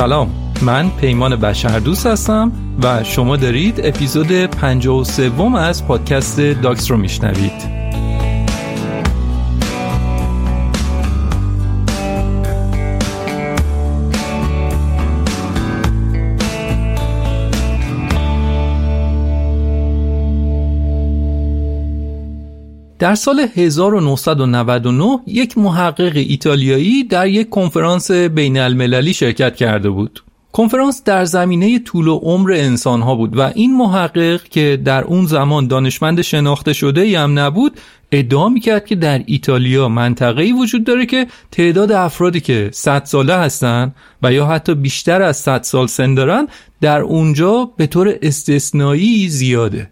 [0.00, 0.30] سلام.
[0.62, 2.52] من پیمان بشردوست هستم
[2.82, 7.79] و شما دارید اپیزود 53 از پادکست داکس رو میشنوید.
[23.00, 30.24] در سال 1999 یک محقق ایتالیایی در یک کنفرانس بین المللی شرکت کرده بود.
[30.52, 35.26] کنفرانس در زمینه طول و عمر انسان ها بود و این محقق که در اون
[35.26, 37.80] زمان دانشمند شناخته شده هم نبود
[38.12, 43.94] ادعا می‌کرد که در ایتالیا منطقه‌ای وجود داره که تعداد افرادی که 100 ساله هستن
[44.22, 46.48] و یا حتی بیشتر از 100 سال سن دارن
[46.80, 49.90] در اونجا به طور استثنایی زیاده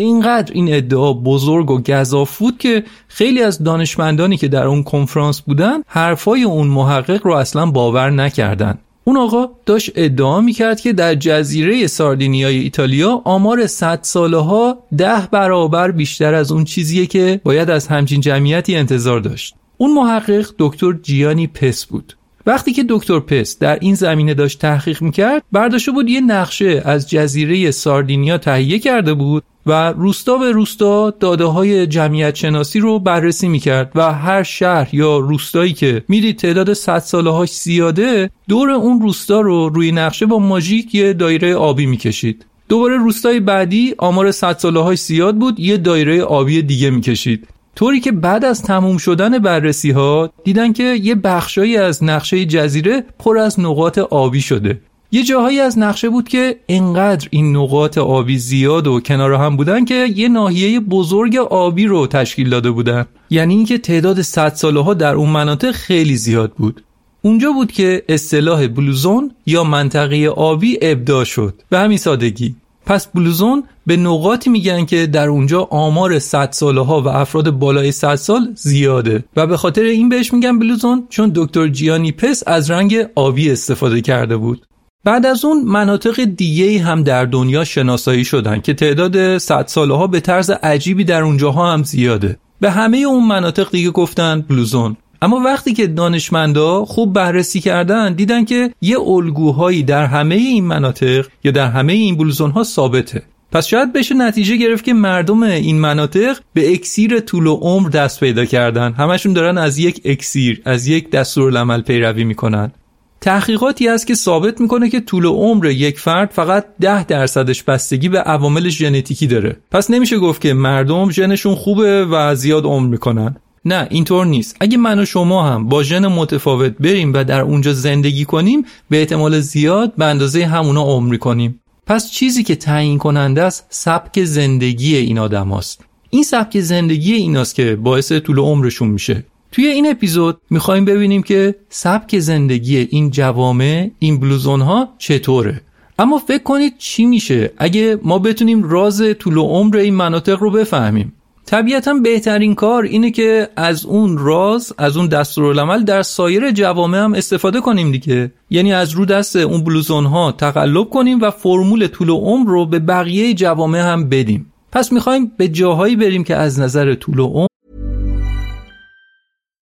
[0.00, 5.40] اینقدر این ادعا بزرگ و گذاف بود که خیلی از دانشمندانی که در اون کنفرانس
[5.40, 8.78] بودن حرفای اون محقق رو اصلا باور نکردن.
[9.04, 15.28] اون آقا داشت ادعا می‌کرد که در جزیره ساردینیای ایتالیا آمار 100 ساله ها ده
[15.30, 19.54] برابر بیشتر از اون چیزیه که باید از همچین جمعیتی انتظار داشت.
[19.76, 22.16] اون محقق دکتر جیانی پس بود.
[22.46, 27.10] وقتی که دکتر پس در این زمینه داشت تحقیق می‌کرد برداشته بود یه نقشه از
[27.10, 33.48] جزیره ساردینیا تهیه کرده بود و روستا به روستا داده های جمعیت شناسی رو بررسی
[33.48, 39.00] می‌کرد و هر شهر یا روستایی که می‌دید تعداد 100 ساله هاش زیاده دور اون
[39.00, 42.46] روستا رو روی نقشه با ماژیک یه دایره آبی می‌کشید.
[42.68, 47.46] دوباره روستای بعدی آمار 100 ساله هاش زیاد بود یه دایره آبی دیگه می‌کشید.
[47.76, 53.04] طوری که بعد از تموم شدن بررسی ها دیدن که یه بخشایی از نقشه جزیره
[53.18, 54.80] پر از نقاط آبی شده.
[55.12, 59.84] یه جاهایی از نقشه بود که انقدر این نقاط آبی زیاد و کنار هم بودن
[59.84, 63.06] که یه ناحیه بزرگ آبی رو تشکیل داده بودن.
[63.30, 66.82] یعنی اینکه تعداد 100 ساله ها در اون مناطق خیلی زیاد بود.
[67.22, 71.54] اونجا بود که اصطلاح بلوزون یا منطقه آبی ابداع شد.
[71.70, 72.54] به همین سادگی.
[72.86, 77.92] پس بلوزون به نقاطی میگن که در اونجا آمار 100 ساله ها و افراد بالای
[77.92, 79.24] 100 سال زیاده.
[79.36, 84.00] و به خاطر این بهش میگن بلوزون چون دکتر جیانی پس از رنگ آبی استفاده
[84.00, 84.68] کرده بود.
[85.04, 90.06] بعد از اون مناطق دیگه هم در دنیا شناسایی شدن که تعداد 100 ساله ها
[90.06, 92.38] به طرز عجیبی در اونجاها هم زیاده.
[92.60, 94.96] به همه اون مناطق دیگه گفتن بلوزون.
[95.22, 101.26] اما وقتی که دانشمندا خوب بررسی کردن دیدن که یه الگوهایی در همه این مناطق
[101.44, 103.22] یا در همه این بلوزون ها ثابته.
[103.52, 108.20] پس شاید بشه نتیجه گرفت که مردم این مناطق به اکسیر طول و عمر دست
[108.20, 108.92] پیدا کردن.
[108.92, 112.72] همشون دارن از یک اکسیر از یک دستورالعمل پیروی می‌کنن.
[113.20, 118.18] تحقیقاتی هست که ثابت می‌کنه که طول عمر یک فرد فقط ده درصدش بستگی به
[118.18, 119.56] عوامل ژنتیکی داره.
[119.70, 123.36] پس نمیشه گفت که مردم ژنشون خوبه و زیاد عمر می‌کنن.
[123.64, 124.56] نه اینطور نیست.
[124.60, 128.98] اگه من و شما هم با ژن متفاوت بریم و در اونجا زندگی کنیم به
[128.98, 131.60] احتمال زیاد به اندازه همونا عمر می‌کنیم.
[131.86, 135.84] پس چیزی که تعیین کننده است سبک زندگی این آدم هست.
[136.10, 139.24] این سبک زندگی ایناست که باعث طول عمرشون میشه.
[139.52, 145.60] توی این اپیزود می‌خوایم ببینیم که سبک زندگی این جوامع این بلوزون ها چطوره.
[145.98, 150.50] اما فکر کنید چی میشه؟ اگه ما بتونیم راز طول و عمر این مناطق رو
[150.50, 151.12] بفهمیم.
[151.46, 157.14] طبیعتا بهترین کار اینه که از اون راز از اون دستورالعمل در سایر جوامع هم
[157.14, 158.32] استفاده کنیم دیگه.
[158.50, 162.66] یعنی از رو دست اون بلوزون ها تقلب کنیم و فرمول طول و عمر رو
[162.66, 164.52] به بقیه جوامع هم بدیم.
[164.72, 167.47] پس می‌خوایم به جاهایی بریم که از نظر طول و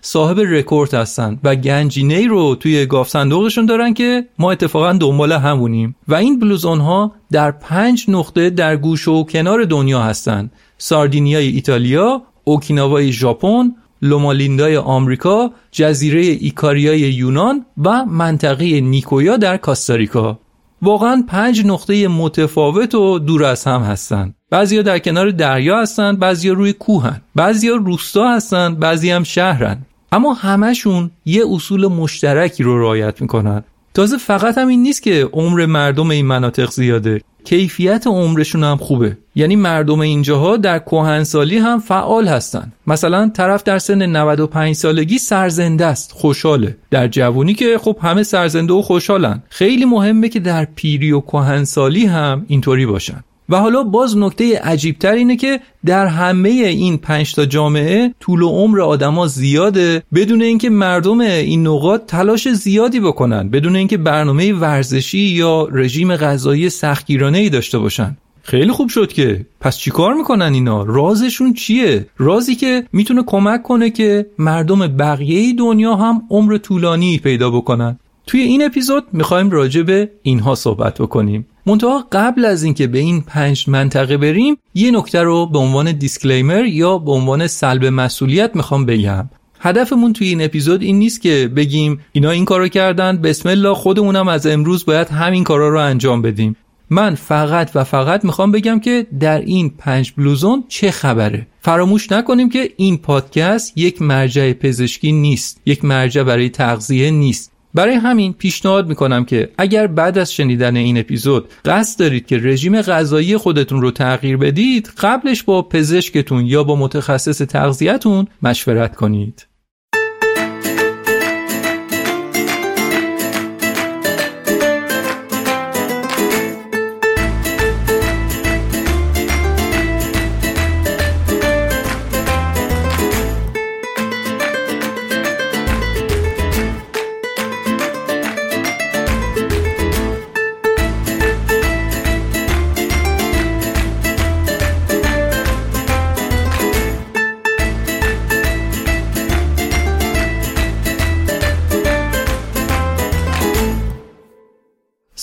[0.00, 5.96] صاحب رکورد هستن و گنجینه رو توی گاوصندوقشون دارن که ما اتفاقا دنبال همونیم.
[6.08, 10.50] و این blue zone ها در پنج نقطه در گوش و کنار دنیا هستن.
[10.78, 20.38] ساردینیای ایتالیا، اوکیناوای ژاپن، لومالیندای آمریکا، جزیره ایکاریای یونان و منطقه نیکویا در کاستاریکا.
[20.82, 24.34] واقعا پنج نقطه متفاوت و دور از هم هستن.
[24.50, 29.78] بعضیا در کنار دریا هستن بعضیا روی کوهن بعضیا روستا هستن بعضی هم شهرن.
[30.12, 33.64] اما همشون یه اصول مشترکی رو رعایت می‌کنن.
[33.94, 37.20] تازه فقط هم این نیست که عمر مردم این مناطق زیاده.
[37.46, 39.16] کیفیت عمرشون هم خوبه.
[39.34, 42.72] یعنی مردم اینجاها در کهنسالی هم فعال هستن.
[42.86, 46.76] مثلا طرف در سن 95 سالگی سرزنده است خوشحاله.
[46.90, 49.42] در جوونی که خب همه سرزنده و خوشحالن.
[49.48, 53.24] خیلی مهمه که در پیری و کهنسالی هم اینطوری باشن.
[53.48, 58.48] و حالا باز نکته عجیبتر اینه که در همه این پنج تا جامعه طول و
[58.48, 65.18] عمر آدما زیاده بدون اینکه مردم این نقاط تلاش زیادی بکنن بدون اینکه برنامه ورزشی
[65.18, 68.16] یا رژیم غذایی سختگیرانه ای داشته باشن.
[68.42, 73.90] خیلی خوب شد که پس چیکار می‌کنن اینا؟ رازشون چیه؟ رازی که می‌تونه کمک کنه
[73.90, 77.98] که مردم بقیه دنیا هم عمر طولانی پیدا بکنن.
[78.26, 81.46] توی این اپیزود می‌خوایم راجع به اینها صحبت بکنیم.
[81.66, 86.64] منتها قبل از اینکه به این پنج منطقه بریم یه نکته رو به عنوان دیسکلیمر
[86.64, 89.30] یا به عنوان سلب مسئولیت می‌خوام بگم.
[89.60, 94.28] هدفمون توی این اپیزود این نیست که بگیم اینا این کارو کردن بسم الله خودمونم
[94.28, 96.56] از امروز باید همین کارا رو انجام بدیم.
[96.90, 101.46] من فقط و فقط می‌خوام بگم که در این پنج بلوزون چه خبره.
[101.60, 107.52] فراموش نکنیم که این پادکست یک مرجع پزشکی نیست یک مرجع برای تغذیه نیست.
[107.76, 112.82] برای همین پیشنهاد می‌کنم که اگر بعد از شنیدن این اپیزود قصد دارید که رژیم
[112.82, 119.46] غذایی خودتون رو تغییر بدید قبلش با پزشکتون یا با متخصص تغذیهتون مشورت کنید.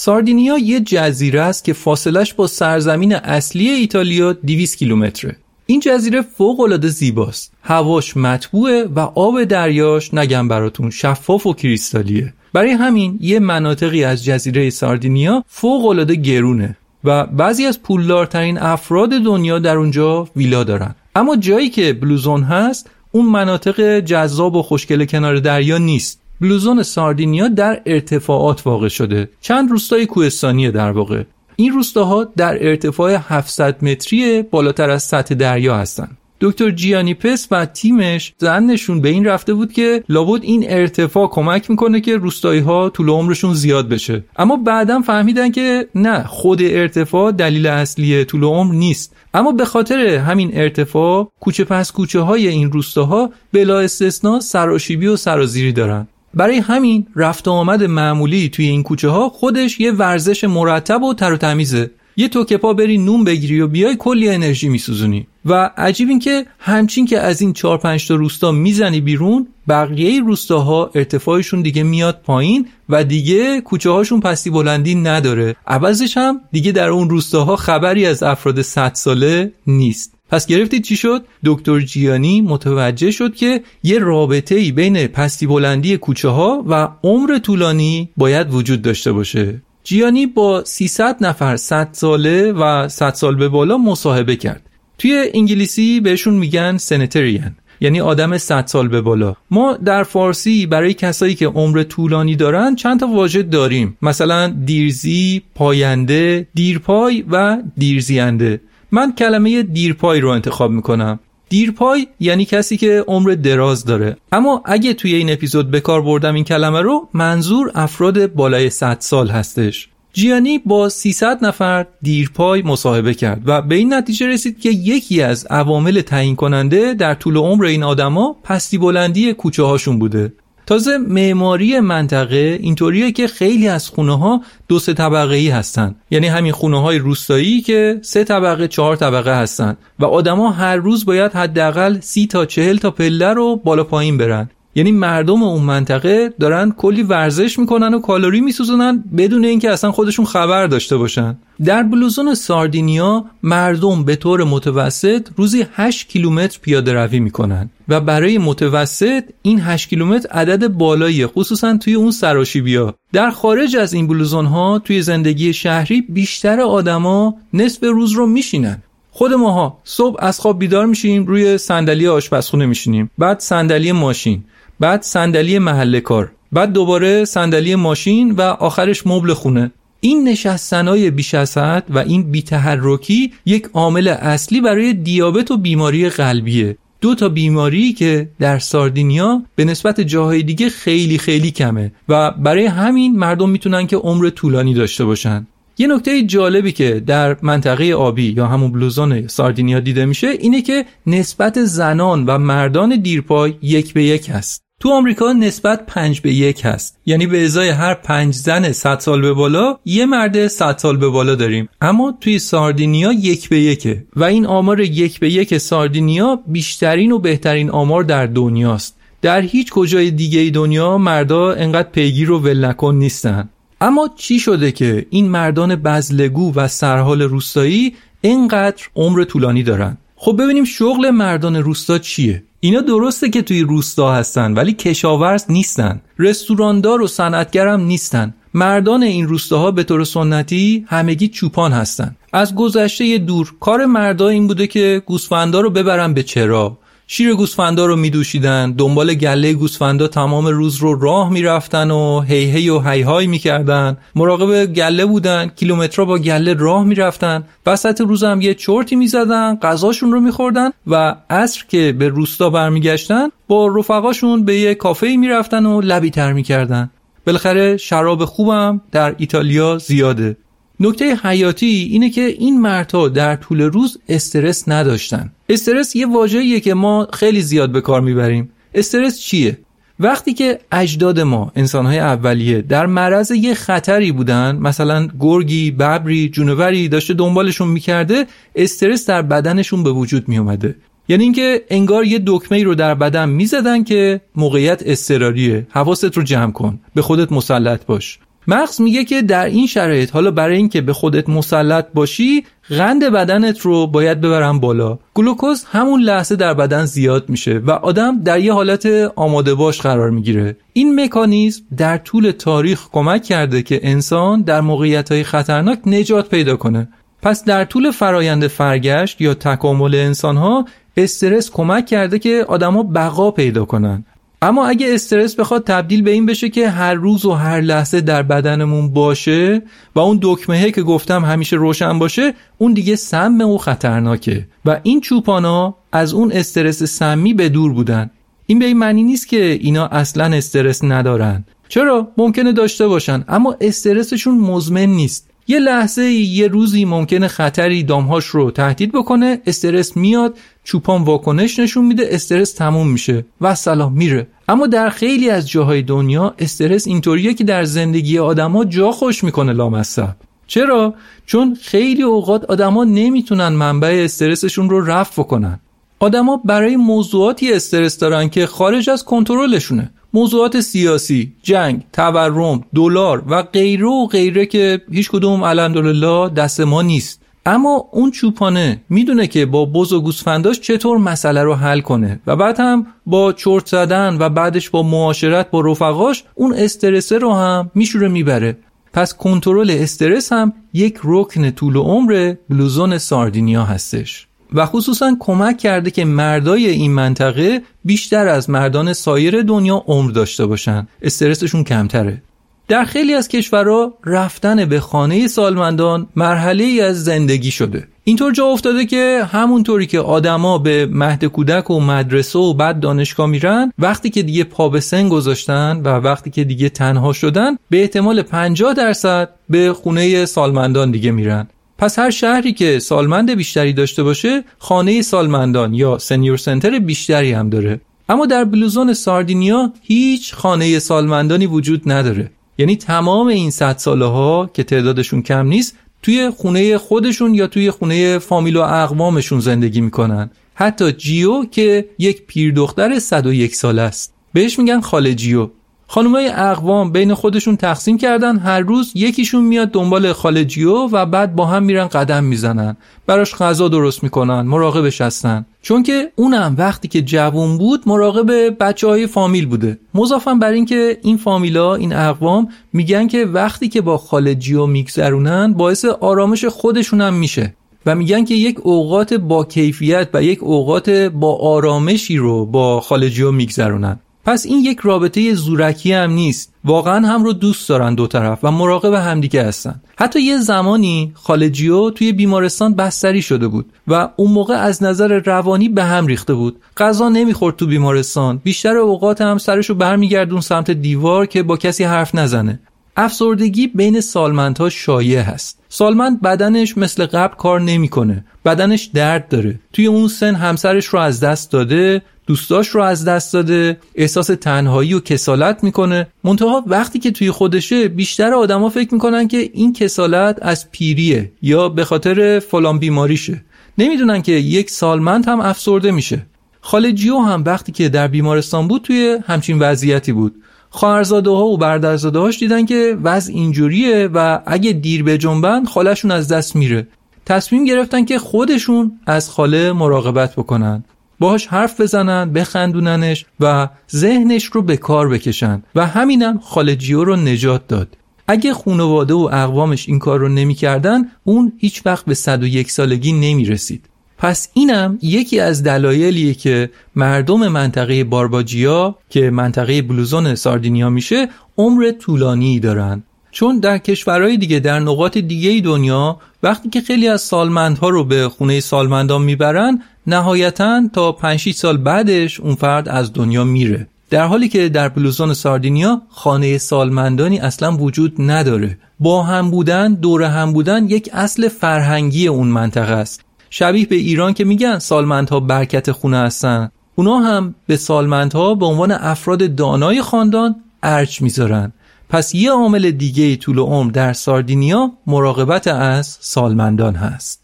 [0.04, 5.36] ساردینیا یه جزیره است که فاصلش با سرزمین اصلی ایتالیا 200 کیلومتره.
[5.66, 7.54] این جزیره فوق العاده زیباست.
[7.62, 12.34] هواش مطبوعه و آب دریاش نگم براتون شفاف و کریستالیه.
[12.54, 19.10] برای همین یه مناطقی از جزیره ساردینیا فوق العاده گرونه و بعضی از پولدارترین افراد
[19.10, 20.96] دنیا در اونجا ویلا دارن.
[21.16, 26.23] اما جایی که بلوزون هست اون مناطق جذاب و خوشگل کنار دریا نیست.
[26.44, 29.30] بلوزون ساردینیا در ارتفاعات واقع شده.
[29.42, 31.24] چند روستای کوهستانی در واقع.
[31.56, 36.18] این روستاها در ارتفاع 700 متری بالاتر از سطح دریا هستند.
[36.42, 41.70] دکتر جیانی پس و تیمش زنشون به این رفته بود که لابد این ارتفاع کمک
[41.70, 44.24] می‌کنه که روستایی ها طول عمرشون زیاد بشه.
[44.38, 49.16] اما بعدا فهمیدن که نه خود ارتفاع دلیل اصلی طول عمر نیست.
[49.34, 55.16] اما به خاطر همین ارتفاع کوچه پس کوچه های این روستاها بلا استثنا سراشیبی و
[55.16, 56.08] سرازیری دارن.
[56.34, 61.34] برای همین رفت آمد معمولی توی این کوچه ها خودش یه ورزش مرتب و تر
[61.34, 61.92] و تمیزه.
[62.18, 65.28] یه توکه پا بری نون بگیری و بیای کلی انرژی میسوزونی.
[65.46, 70.22] و عجیب این که همچین که از این چهار پنج تا روستا می‌زنی بیرون بقیه
[70.22, 75.56] روستاها ارتفاعشون دیگه میاد پایین و دیگه کوچه هاشون پستی بلندی نداره.
[75.68, 80.14] عوضش هم دیگه در اون روستاها خبری از افراد 100 ساله نیست.
[80.34, 85.98] پس گرفتید چی شد؟ دکتر جیانی متوجه شد که یه رابطه ای بین پستی بلندی
[85.98, 89.62] کوچه ها و عمر طولانی باید وجود داشته باشه.
[89.84, 94.70] جیانی با 300 نفر 100 ساله و 100 سال به بالا مصاحبه کرد.
[94.98, 99.36] توی انگلیسی بهشون میگن سنتریان یعنی آدم 100 سال به بالا.
[99.52, 103.98] ما در فارسی برای کسایی که عمر طولانی دارن چند تا واژه داریم.
[104.02, 108.62] مثلا دیرزی، پاینده، دیرپای و دیرزیانده
[108.94, 111.20] من کلمه دیرپای رو انتخاب می‌کنم.
[111.50, 114.18] دیرپای یعنی کسی که عمر دراز داره.
[114.32, 118.98] اما اگه توی این اپیزود به کار بردم این کلمه رو منظور افراد بالای 100
[119.00, 119.90] سال هستش.
[120.14, 125.46] جیانی با 300 نفر دیرپای مصاحبه کرد و به این نتیجه رسید که یکی از
[125.46, 130.34] عوامل تعیین کننده در طول عمر این آدما پستی بلندی کوچه هاشون بوده.
[130.66, 135.96] تازه معماری منطقه اینطوریه که خیلی از خونه ها دو سه طبقه ای هستن.
[136.12, 139.78] یعنی همین خونه های روستایی که سه طبقه چهار طبقه هستن.
[140.00, 144.50] و آدما هر روز باید حداقل سی تا چهل تا پله رو بالا پایین برن.
[144.76, 150.26] یعنی مردم اون منطقه دارن کلی ورزش می‌کنن و کالری میسوزونن بدون اینکه اصلا خودشون
[150.26, 151.38] خبر داشته باشن.
[151.66, 158.38] در بلوزون ساردینیا مردم به طور متوسط روزی 8 کیلومتر پیاده روی می‌کنن و برای
[158.38, 164.46] متوسط این 8 کیلومتر عدد بالایی خصوصا توی اون سراشیبیا در خارج از این بلوزون
[164.46, 168.84] ها توی زندگی شهری بیشتر آدما نصف روز رو میشینن.
[169.12, 173.12] خود ماها صبح از خواب بیدار میشیم روی صندلی آشپزخونه میشینیم.
[173.18, 174.44] بعد صندلی ماشین.
[174.84, 176.32] بعد صندلی محل کار.
[176.52, 179.72] بعد دوباره صندلی ماشین و آخرش مبل خونه.
[180.00, 186.10] این نشستنای بیش از حد و این بیتحرکی یک عامل اصلی برای دیابت و بیماری
[186.10, 186.78] قلبیه.
[187.02, 192.66] دو تا بیماری که در ساردینیا به نسبت جاهای دیگه خیلی خیلی کمه و برای
[192.66, 195.48] همین مردم می‌تونن که عمر طولانی داشته باشن.
[195.78, 200.86] یه نکته جالبی که در منطقه آبی یا همون بلوزون ساردینیا دیده میشه اینه که
[201.08, 204.63] نسبت زنان و مردان دیرپای یک به یک هست.
[204.84, 206.98] تو آمریکا نسبت پنج به یک هست.
[207.06, 211.10] یعنی به ازای هر پنج زن 100 سال به بالا یه مرد 100 سال به
[211.10, 211.70] بالا داریم.
[211.82, 214.06] اما توی ساردینیا یک به یکه.
[214.16, 218.96] و این آمار یک به یک ساردینیا بیشترین و بهترین آمار در دنیاست.
[219.22, 223.50] در هیچ کجای دیگه دنیا مردا انقدر پیگیر و ولنکن نیستن.
[223.82, 230.42] اما چی شده که این مردان بزلگو و سرحال روستایی اینقدر عمر طولانی دارن؟ خب
[230.42, 232.44] ببینیم شغل مردان روستا چیه.
[232.66, 236.02] اینا درسته که توی روستا هستن ولی کشاورز نیستن.
[236.20, 238.34] رستوراندار و صنعتگرم نیستن.
[238.54, 242.16] مردان این روستاها به طور سنتی همگی چوپان هستن.
[242.34, 247.86] از گذشته دور کار مردا این بوده که گوسفندا رو ببرن به چرا شیر گوسفندا
[247.86, 248.72] رو میدوشیدن.
[248.72, 253.98] دنبال گله گوسفندا تمام روز رو راه می‌رفتن و هی هی و هی های می‌کردن.
[254.16, 257.44] مراقب گله بودن کیلومترها با گله راه می‌رفتن.
[257.66, 263.30] وسط روز هم یه چرتی می‌زدن غذاشون رو میخوردن و عصر که به روستا برمیگشتن
[263.48, 266.90] با رفقاشون به یه کافه می‌رفتن و لبی تر می‌کردن.
[267.26, 270.38] بالاخره شراب خوبم در ایتالیا زیاده.
[270.84, 275.32] نکته حیاتی اینه که این مردها در طول روز استرس نداشتن.
[275.50, 278.50] استرس یه واژه‌ایه که ما خیلی زیاد به کار می‌بریم.
[278.74, 279.58] استرس چیه؟
[280.00, 286.90] وقتی که اجداد ما انسانهای اولیه در معرض یه خطری بودن مثلا گرگی ببری جونوری
[286.90, 288.26] داشته دنبالشون می‌کرده
[288.56, 290.76] استرس در بدنشون به وجود میومده
[291.08, 296.52] یعنی اینکه انگار یه دکمه رو در بدن می‌زدن که موقعیت استراریه حواست رو جمع
[296.52, 296.80] کن.
[296.96, 298.20] به خودت مسلط باش.
[298.48, 303.60] مغز میگه که در این شرایط حالا برای اینکه به خودت مسلط باشی قند بدنت
[303.60, 305.00] رو باید ببرم بالا.
[305.14, 308.86] گلوکوز همون لحظه در بدن زیاد میشه و آدم در یه حالت
[309.16, 310.58] آماده باش قرار می‌گیره.
[310.74, 316.56] این مکانیزم در طول تاریخ کمک کرده که انسان در موقعیت های خطرناک نجات پیدا
[316.56, 316.88] کنه.
[317.22, 320.66] پس در طول فرایند فرگشت یا تکامل انسان ها
[320.98, 324.06] استرس کمک کرده که آدما بقا پیدا کنن.
[324.44, 328.24] اما اگه استرس بخواد تبدیل به این بشه که هر روز و هر لحظه در
[328.24, 329.62] بدنمون باشه
[329.96, 334.48] و اون دکمهه که گفتم همیشه روشن باشه اون دیگه سم و خطرناکه.
[334.66, 338.10] و این چوپانا از اون استرس سمی به دور بودن.
[338.46, 341.46] این به این معنی نیست که اینا اصلا استرس ندارن.
[341.70, 345.30] چرا؟ ممکنه داشته باشن اما استرسشون مزمن نیست.
[345.48, 351.86] یه لحظه یه روزی ممکنه خطری دامهاش رو تهدید بکنه استرس میاد چوپان واکنش نشون
[351.86, 354.28] میده استرس تموم میشه و سلام میره.
[354.48, 359.54] اما در خیلی از جاهای دنیا استرس اینطوریه که در زندگی آدما جا خوش می‌کنه
[359.54, 360.16] لامصب.
[360.48, 360.94] چرا؟
[361.26, 365.60] چون خیلی اوقات آدما نمی‌تونن منبع استرسشون رو رفع بکنن.
[366.00, 369.92] آدما برای موضوعاتی استرس دارن که خارج از کنترلشونه.
[370.14, 376.82] موضوعات سیاسی، جنگ، تورم، دلار و غیره و غیره که هیچ کدوم الحمدلله دست ما
[376.82, 377.22] نیست.
[377.46, 382.36] اما اون چوپانه می‌دونه که با بز و گوسفنداش چطور مسئله رو حل کنه و
[382.36, 387.72] بعد هم با چرت زدن و بعدش با معاشرت با رفقاش اون استرسه رو هم
[387.76, 388.58] میشوره می‌بره.
[388.94, 394.28] پس کنترل استرس هم یک رکن طول عمر بلوزون ساردینیا هستش.
[394.54, 400.46] و خصوصا کمک کرده که مردای این منطقه بیشتر از مردان سایر دنیا عمر داشته
[400.46, 400.88] باشن.
[401.02, 402.22] استرسشون کمتره.
[402.68, 407.88] در خیلی از کشورها رفتن به خانه سالمندان مرحله ای از زندگی شده.
[408.04, 413.28] اینطور جا افتاده که همونطوری که آدما به مهد کودک و مدرسه و بعد دانشگاه
[413.28, 417.82] میرن وقتی که دیگه پا به سن گذاشتن و وقتی که دیگه تنها شدن به
[417.82, 421.48] احتمال 50 درصد به خونه سالمندان دیگه میرن.
[421.84, 427.50] پس هر شهری که سالمند بیشتری داشته باشه خانه سالمندان یا سنیور سنتر بیشتری هم
[427.50, 427.82] داره.
[428.10, 432.32] اما در بلوزون ساردینیا هیچ خانه سالمندانی وجود نداره.
[432.58, 437.72] یعنی تمام این صد ساله ها که تعدادشون کم نیست توی خونه خودشون یا توی
[437.72, 440.30] خونه فامیل و اقوامشون زندگی می‌کنن.
[440.54, 444.14] حتی جیو که یک پیر دختر 101 ساله است.
[444.34, 445.50] بهش میگن خاله جیو.
[445.94, 448.38] خانمای اقوام بین خودشون تقسیم کردن.
[448.38, 452.78] هر روز یکیشون میاد دنبال خالجیو و بعد با هم میرن قدم می‌زنن.
[453.08, 455.46] براش غذا درست می‌کنن مراقبش هستن.
[455.62, 459.80] چون که اونم وقتی که جوون بود مراقب بچه های فامیل بوده.
[459.94, 465.86] مضافم بر اینکه این فامیلا این اقوام میگن که وقتی که با خالجیو میگذرونن باعث
[465.86, 467.54] آرامش خودشون هم میشه
[467.86, 473.32] و میگن که یک اوقات با کیفیت و یک اوقات با آرامشی رو با خالجیو
[473.32, 474.00] میگذرونن.
[474.26, 476.54] پس این یک رابطه زورکی هم نیست.
[476.66, 479.82] واقعا هم رو دوست دارن دو طرف و مراقب همدیگه هستن.
[479.98, 485.70] حتی یه زمانی خالجیو توی بیمارستان بستری شده بود و اون موقع از نظر روانی
[485.70, 486.60] به هم ریخته بود.
[486.78, 488.42] غذا نمی‌خورد تو بیمارستان.
[488.44, 492.60] بیشتر اوقات هم سرشو برمیگردون سمت دیوار که با کسی حرف نزنه.
[492.98, 495.60] افسردگی بین سالمندها شایع هست.
[495.70, 498.26] سالمند بدنش مثل قبل کار نمی‌کنه.
[498.46, 499.60] بدنش درد داره.
[499.74, 504.94] توی اون سن همسرش رو از دست داده دوستاش رو از دست داده احساس تنهایی
[504.94, 506.08] و کسالت می‌کنه.
[506.24, 511.70] منتها وقتی که توی خودشه بیشتر آدما فکر می‌کنن که این کسالت از پیریه یا
[511.70, 513.44] به خاطر فلان بیماریشه.
[513.78, 516.26] نمی‌دونن که یک سالمند هم افسرده میشه.
[516.62, 520.36] خاله جیو هم وقتی که در بیمارستان بود توی همچین وضعیتی بود.
[520.70, 526.12] خواهرزاده ها و برادرزاده هاش دیدن که وضع اینجوریه و اگه دیر به جنبن خالشون
[526.12, 526.88] از دست میره.
[527.26, 530.84] تصمیم گرفتن که خودشون از خاله مراقبت بکنن.
[531.20, 535.64] باهاش حرف بزنن بخندوننش و ذهنش رو به کار بکشن.
[535.76, 537.98] و همینم خالجیو رو نجات داد.
[538.28, 543.46] اگه خانواده و اقوامش این کار رو نمی‌کردن اون هیچ وقت به 101 سالگی نمی
[543.46, 551.30] رسید پس اینم یکی از دلایلیه که مردم منطقه بارباجیا که منطقه بلوزون ساردینیا میشه
[551.58, 553.04] عمر طولانی دارن.
[553.34, 558.30] چون در کشورهای دیگه در نقاط دیگه دنیا وقتی که خیلی از سالمندها رو به
[558.30, 563.88] خونه سالمندان می‌برن نهایتا تا 5 سال بعدش اون فرد از دنیا میره.
[564.10, 568.78] در حالی که در بلوزون ساردینیا خانه سالمندانی اصلا وجود نداره.
[569.00, 573.22] با هم بودن دور هم بودن یک اصل فرهنگی اون منطقه است.
[573.50, 576.72] شبیه به ایران که میگن سالمندها برکت خونه هستن.
[576.96, 581.74] اونا هم به سالمندها به عنوان افراد دانای خاندان ارج می‌ذارن.
[582.10, 587.43] پس یه عامل دیگه طول عمر در ساردینیا مراقبت از سالمندان هست.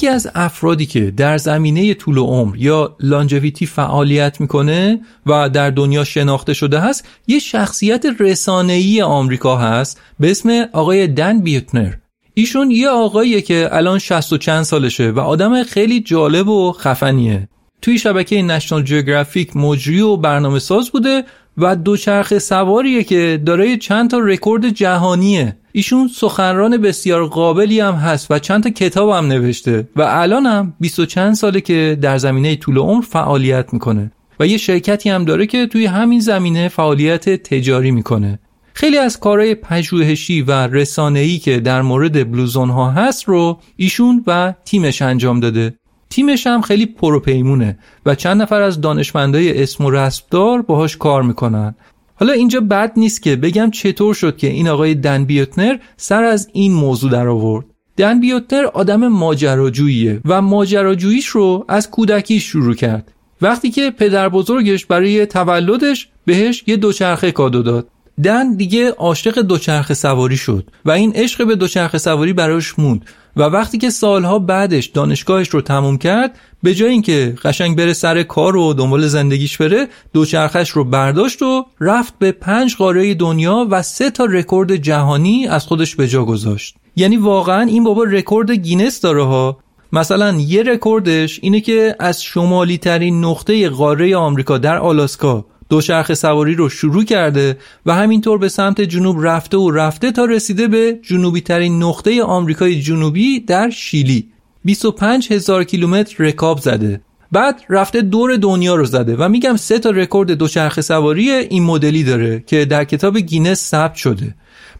[0.00, 6.04] یکی از افرادی که در زمینه طول عمر یا لانجویتی فعالیت می‌کنه و در دنیا
[6.04, 11.92] شناخته شده هست یه شخصیت رسانه‌ای آمریکا هست به اسم آقای دن بیوتنر.
[12.34, 17.48] ایشون یه آقاییه که الان 60 و چند سالشه و آدم خیلی جالب و خفنیه.
[17.82, 21.24] توی شبکه نشنال جیوگرافیک مجری و برنامه ساز بوده
[21.60, 25.56] و دوچرخه سواریه که دارای چند تا رکورد جهانیه.
[25.72, 30.74] ایشون سخنران بسیار قابلی هم هست و چند تا کتاب هم نوشته و الان هم
[30.80, 35.24] بیست و چند ساله که در زمینه طول عمر فعالیت می‌کنه و یه شرکتی هم
[35.24, 38.38] داره که توی همین زمینه فعالیت تجاری می‌کنه.
[38.74, 44.54] خیلی از کارهای پژوهشی و رسانه‌ای که در مورد بلوزون ها هست رو ایشون و
[44.64, 45.74] تیمش انجام داده.
[46.10, 51.74] تیمش هم خیلی پروپیمونه و چند نفر از دانشمندای اسم و رسمدار باهاش کار می‌کنن.
[52.14, 56.48] حالا اینجا بد نیست که بگم چطور شد که این آقای دن بیوتنر سر از
[56.52, 63.12] این موضوع در آورد دن بیوتنر آدم ماجراجوییه و ماجراجوییش رو از کودکی شروع کرد.
[63.42, 67.88] وقتی که پدر بزرگش برای تولدش بهش یه دوچرخه کادو داد.
[68.24, 73.04] دن دیگه عاشق دوچرخه سواری شد و این عشق به دوچرخه سواری براش موند.
[73.36, 78.22] و وقتی که سالها بعدش دانشگاهش رو تموم کرد به جای اینکه قشنگ بره سر
[78.22, 83.82] کار و دنبال زندگیش بره دوچرخش رو برداشت و رفت به پنج قاره دنیا و
[83.82, 86.76] سه تا رکورد جهانی از خودش به جا گذاشت.
[86.96, 89.58] یعنی واقعا این بابا رکورد گینس داره ها.
[89.92, 96.54] مثلا یه رکوردش اینه که از شمالی ترین نقطه قاره آمریکا در آلاسکا دوچرخه سواری
[96.54, 97.56] رو شروع کرده
[97.86, 102.80] و همینطور به سمت جنوب رفته و رفته تا رسیده به جنوبی ترین نقطه آمریکای
[102.80, 104.28] جنوبی در شیلی.
[104.64, 107.00] 25 هزار کیلومتر رکاب زده.
[107.32, 112.04] بعد رفته دور دنیا رو زده و میگم سه تا رکورد دوچرخه سواری این مدلی
[112.04, 114.34] داره که در کتاب گینس ثبت شده.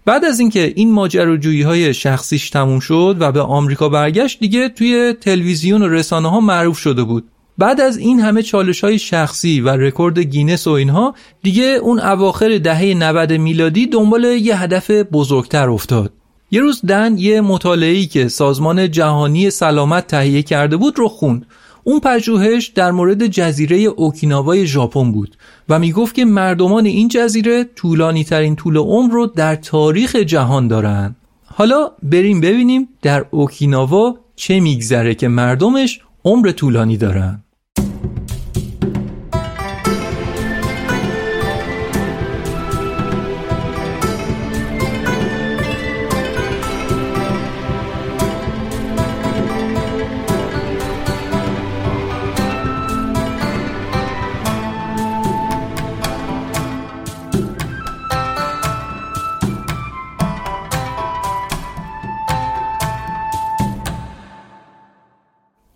[0.04, 5.14] بعد از اینکه این ماجراجویی های شخصیش تموم شد و به آمریکا برگشت دیگه توی
[5.20, 7.24] تلویزیون و رسانه ها معروف شده بود.
[7.60, 12.58] بعد از این همه چالش های شخصی و رکورد گینس و اینها دیگه اون اواخر
[12.58, 16.12] دهه 90 میلادی دنبال یه هدف بزرگتر افتاد.
[16.50, 21.46] یه روز دن یه مطالعه‌ای که سازمان جهانی سلامت تهیه کرده بود رو خوند.
[21.84, 25.36] اون پژوهش در مورد جزیره اوکیناوای ژاپن بود
[25.68, 31.16] و می‌گفت که مردمان این جزیره طولانی ترین طول عمر رو در تاریخ جهان دارن.
[31.44, 37.42] حالا بریم ببینیم در اوکیناوا چه میگذره که مردمش عمر طولانی دارن.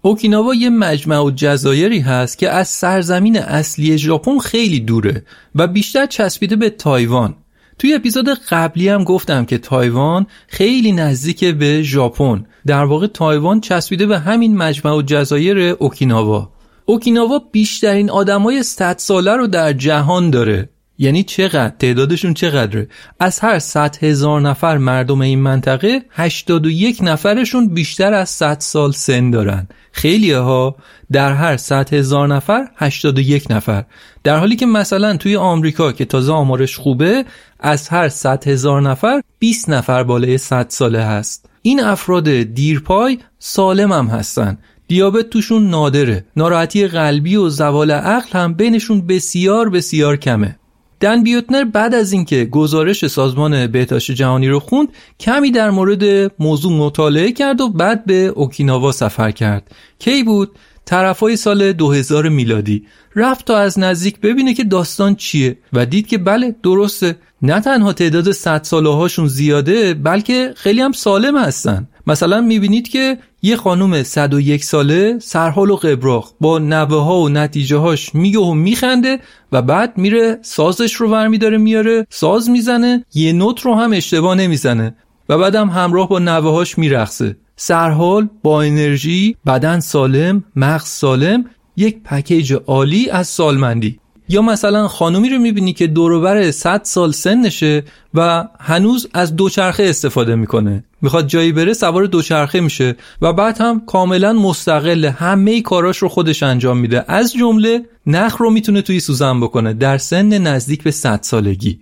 [0.07, 6.07] اوکیناوا یه مجمع و جزایری هست که از سرزمین اصلی ژاپن خیلی دوره و بیشتر
[6.07, 7.35] چسبیده به تایوان.
[7.79, 12.47] توی اپیزود قبلی هم گفتم که تایوان خیلی نزدیک به ژاپن.
[12.67, 16.51] در واقع تایوان چسبیده به همین مجمع و جزایر اوکیناوا.
[16.85, 20.69] اوکیناوا بیشترین آدمای 100 ساله رو در جهان داره.
[20.99, 22.89] یعنی چقدر؟ تعدادشون چقدره؟
[23.21, 29.31] از هر 100 هزار نفر مردم این منطقه 81 نفرشون بیشتر از 100 سال سن
[29.31, 29.69] دارن.
[29.93, 30.77] خیلی ها.
[31.13, 33.85] در هر 100 هزار نفر 81 نفر.
[34.25, 37.25] در حالی که مثلا توی آمریکا که تازه آمارش خوبه
[37.61, 41.49] از هر 100 هزار نفر 20 نفر بالای 100 ساله هست.
[41.63, 44.59] این افراد دیرپای سالم هم هستن.
[44.89, 46.25] دیابت توشون نادره.
[46.37, 50.59] ناراحتی قلبی و زوال عقل هم بینشون بسیار بسیار کمه.
[51.05, 54.89] دن بیوتنر بعد از اینکه گزارش سازمان بهداشت جهانی رو خوند
[55.21, 59.71] کمی در مورد موضوع مطالعه کرد و بعد به اوکیناوا سفر کرد.
[59.99, 60.51] کی بود؟
[60.85, 62.87] طرفای سال 2000 میلادی.
[63.17, 67.17] رفت تا از نزدیک ببینه که داستان چیه و دید که بله درسته.
[67.43, 71.89] نه تنها تعداد 100 ساله هاشون زیاده بلکه خیلی هم سالم هستن.
[72.07, 77.77] مثلا می‌بینید که یه خانم 101 ساله سرحال و قبراخ با نوه ها و نتیجه
[77.77, 79.19] هاش میگه و میخنده
[79.53, 84.35] و بعد میره سازش رو ور داره میاره ساز می‌زنه یه نوت رو هم اشتباه
[84.35, 84.97] نمی‌زنه
[85.29, 91.45] و بعدم همراه با نوه هاش میرخصه سرحال با انرژی بدن سالم مغز سالم
[91.77, 94.01] یک پکیج عالی از سالمندی.
[94.29, 97.85] یا مثلا خانومی رو می‌بینی که دوروبر 100 سال سنشه
[98.15, 100.85] و هنوز از دوچرخه استفاده می‌کنه.
[101.03, 106.43] می‌خواد جایی بره سوار دوچرخه میشه و بعد هم کاملا مستقل همه کاراش رو خودش
[106.43, 107.05] انجام میده.
[107.09, 109.73] از جمله نخ رو می‌تونه توی سوزن بکنه.
[109.73, 111.79] در سن نزدیک به 100 سالگی.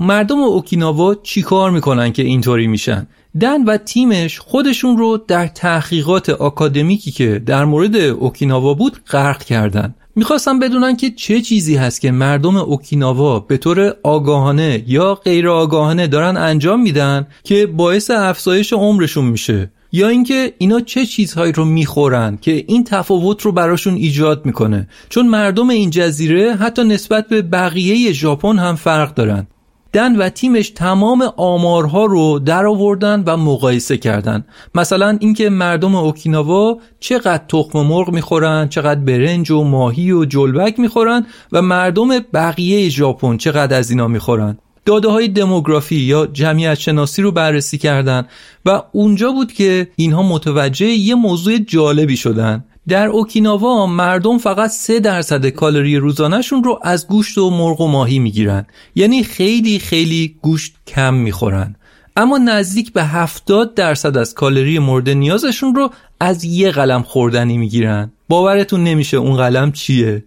[0.00, 3.06] مردم اوکیناوا چیکار می‌کنن که اینطوری میشن؟
[3.40, 9.94] دن و تیمش خودشون رو در تحقیقات آکادمیکی که در مورد اوکیناوا بود غرق کردن.
[10.16, 16.06] می‌خواستم بدونن که چه چیزی هست که مردم اوکیناوا به طور آگاهانه یا غیر آگاهانه
[16.06, 19.70] دارن انجام میدن که باعث افزایش عمرشون میشه.
[19.92, 24.88] یا اینکه اینا چه چیزهایی رو می‌خورن که این تفاوت رو براشون ایجاد می‌کنه.
[25.08, 29.46] چون مردم این جزیره حتی نسبت به بقیه ژاپن هم فرق دارن.
[29.94, 34.44] دن و تیمش تمام آمارها رو در آوردن و مقایسه کردن.
[34.74, 41.26] مثلا اینکه مردم اوکیناوا چقدر تخم مرغ می‌خورن چقدر برنج و ماهی و جلبک می‌خورن
[41.52, 44.58] و مردم بقیه ژاپن چقدر از اینا می‌خورن.
[44.86, 48.26] داده های دموگرافی یا جمعیت شناسی رو بررسی کردن
[48.66, 52.64] و اونجا بود که اینها متوجه یه موضوع جالبی شدن.
[52.88, 58.18] در اوکیناوا مردم فقط 3 درصد کالری روزانهشون رو از گوشت و مرغ و ماهی
[58.18, 58.66] می‌گیرن.
[58.94, 61.76] یعنی خیلی خیلی گوشت کم می‌خورن.
[62.16, 68.12] اما نزدیک به 70 درصد از کالری مورد نیازشون رو از یه قلم خوردنی می‌گیرن.
[68.28, 70.24] باورتون نمیشه اون قلم چیه.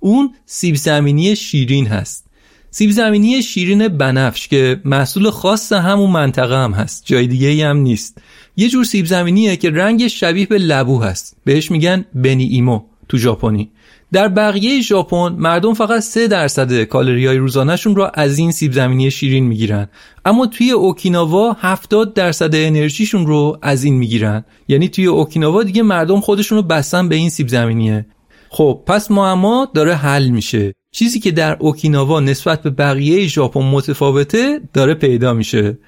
[0.00, 2.26] اون سیب زمینی شیرین هست.
[2.70, 7.02] سیب زمینی شیرین بنفش که محصول خاص همون منطقه هم هست.
[7.06, 8.18] جای دیگه هم نیست.
[8.56, 11.36] یه جور سیب زمینیه که رنگش شبیه به لبو هست.
[11.44, 13.70] بهش میگن بنی ایمو تو ژاپنی.
[14.12, 19.10] در بقیه ژاپن مردم فقط 3 درصد کالری های روزانهشون رو از این سیب زمینی
[19.10, 19.88] شیرین می‌گیرن.
[20.24, 24.44] اما توی اوکیناوا 70 درصد انرژیشون رو از این می‌گیرن.
[24.68, 28.06] یعنی توی اوکیناوا دیگه مردم خودشون رو بستن به این سیب زمینیه.
[28.48, 30.74] خب پس معما داره حل میشه.
[30.92, 35.78] چیزی که در اوکیناوا نسبت به بقیه ژاپن متفاوته داره پیدا میشه.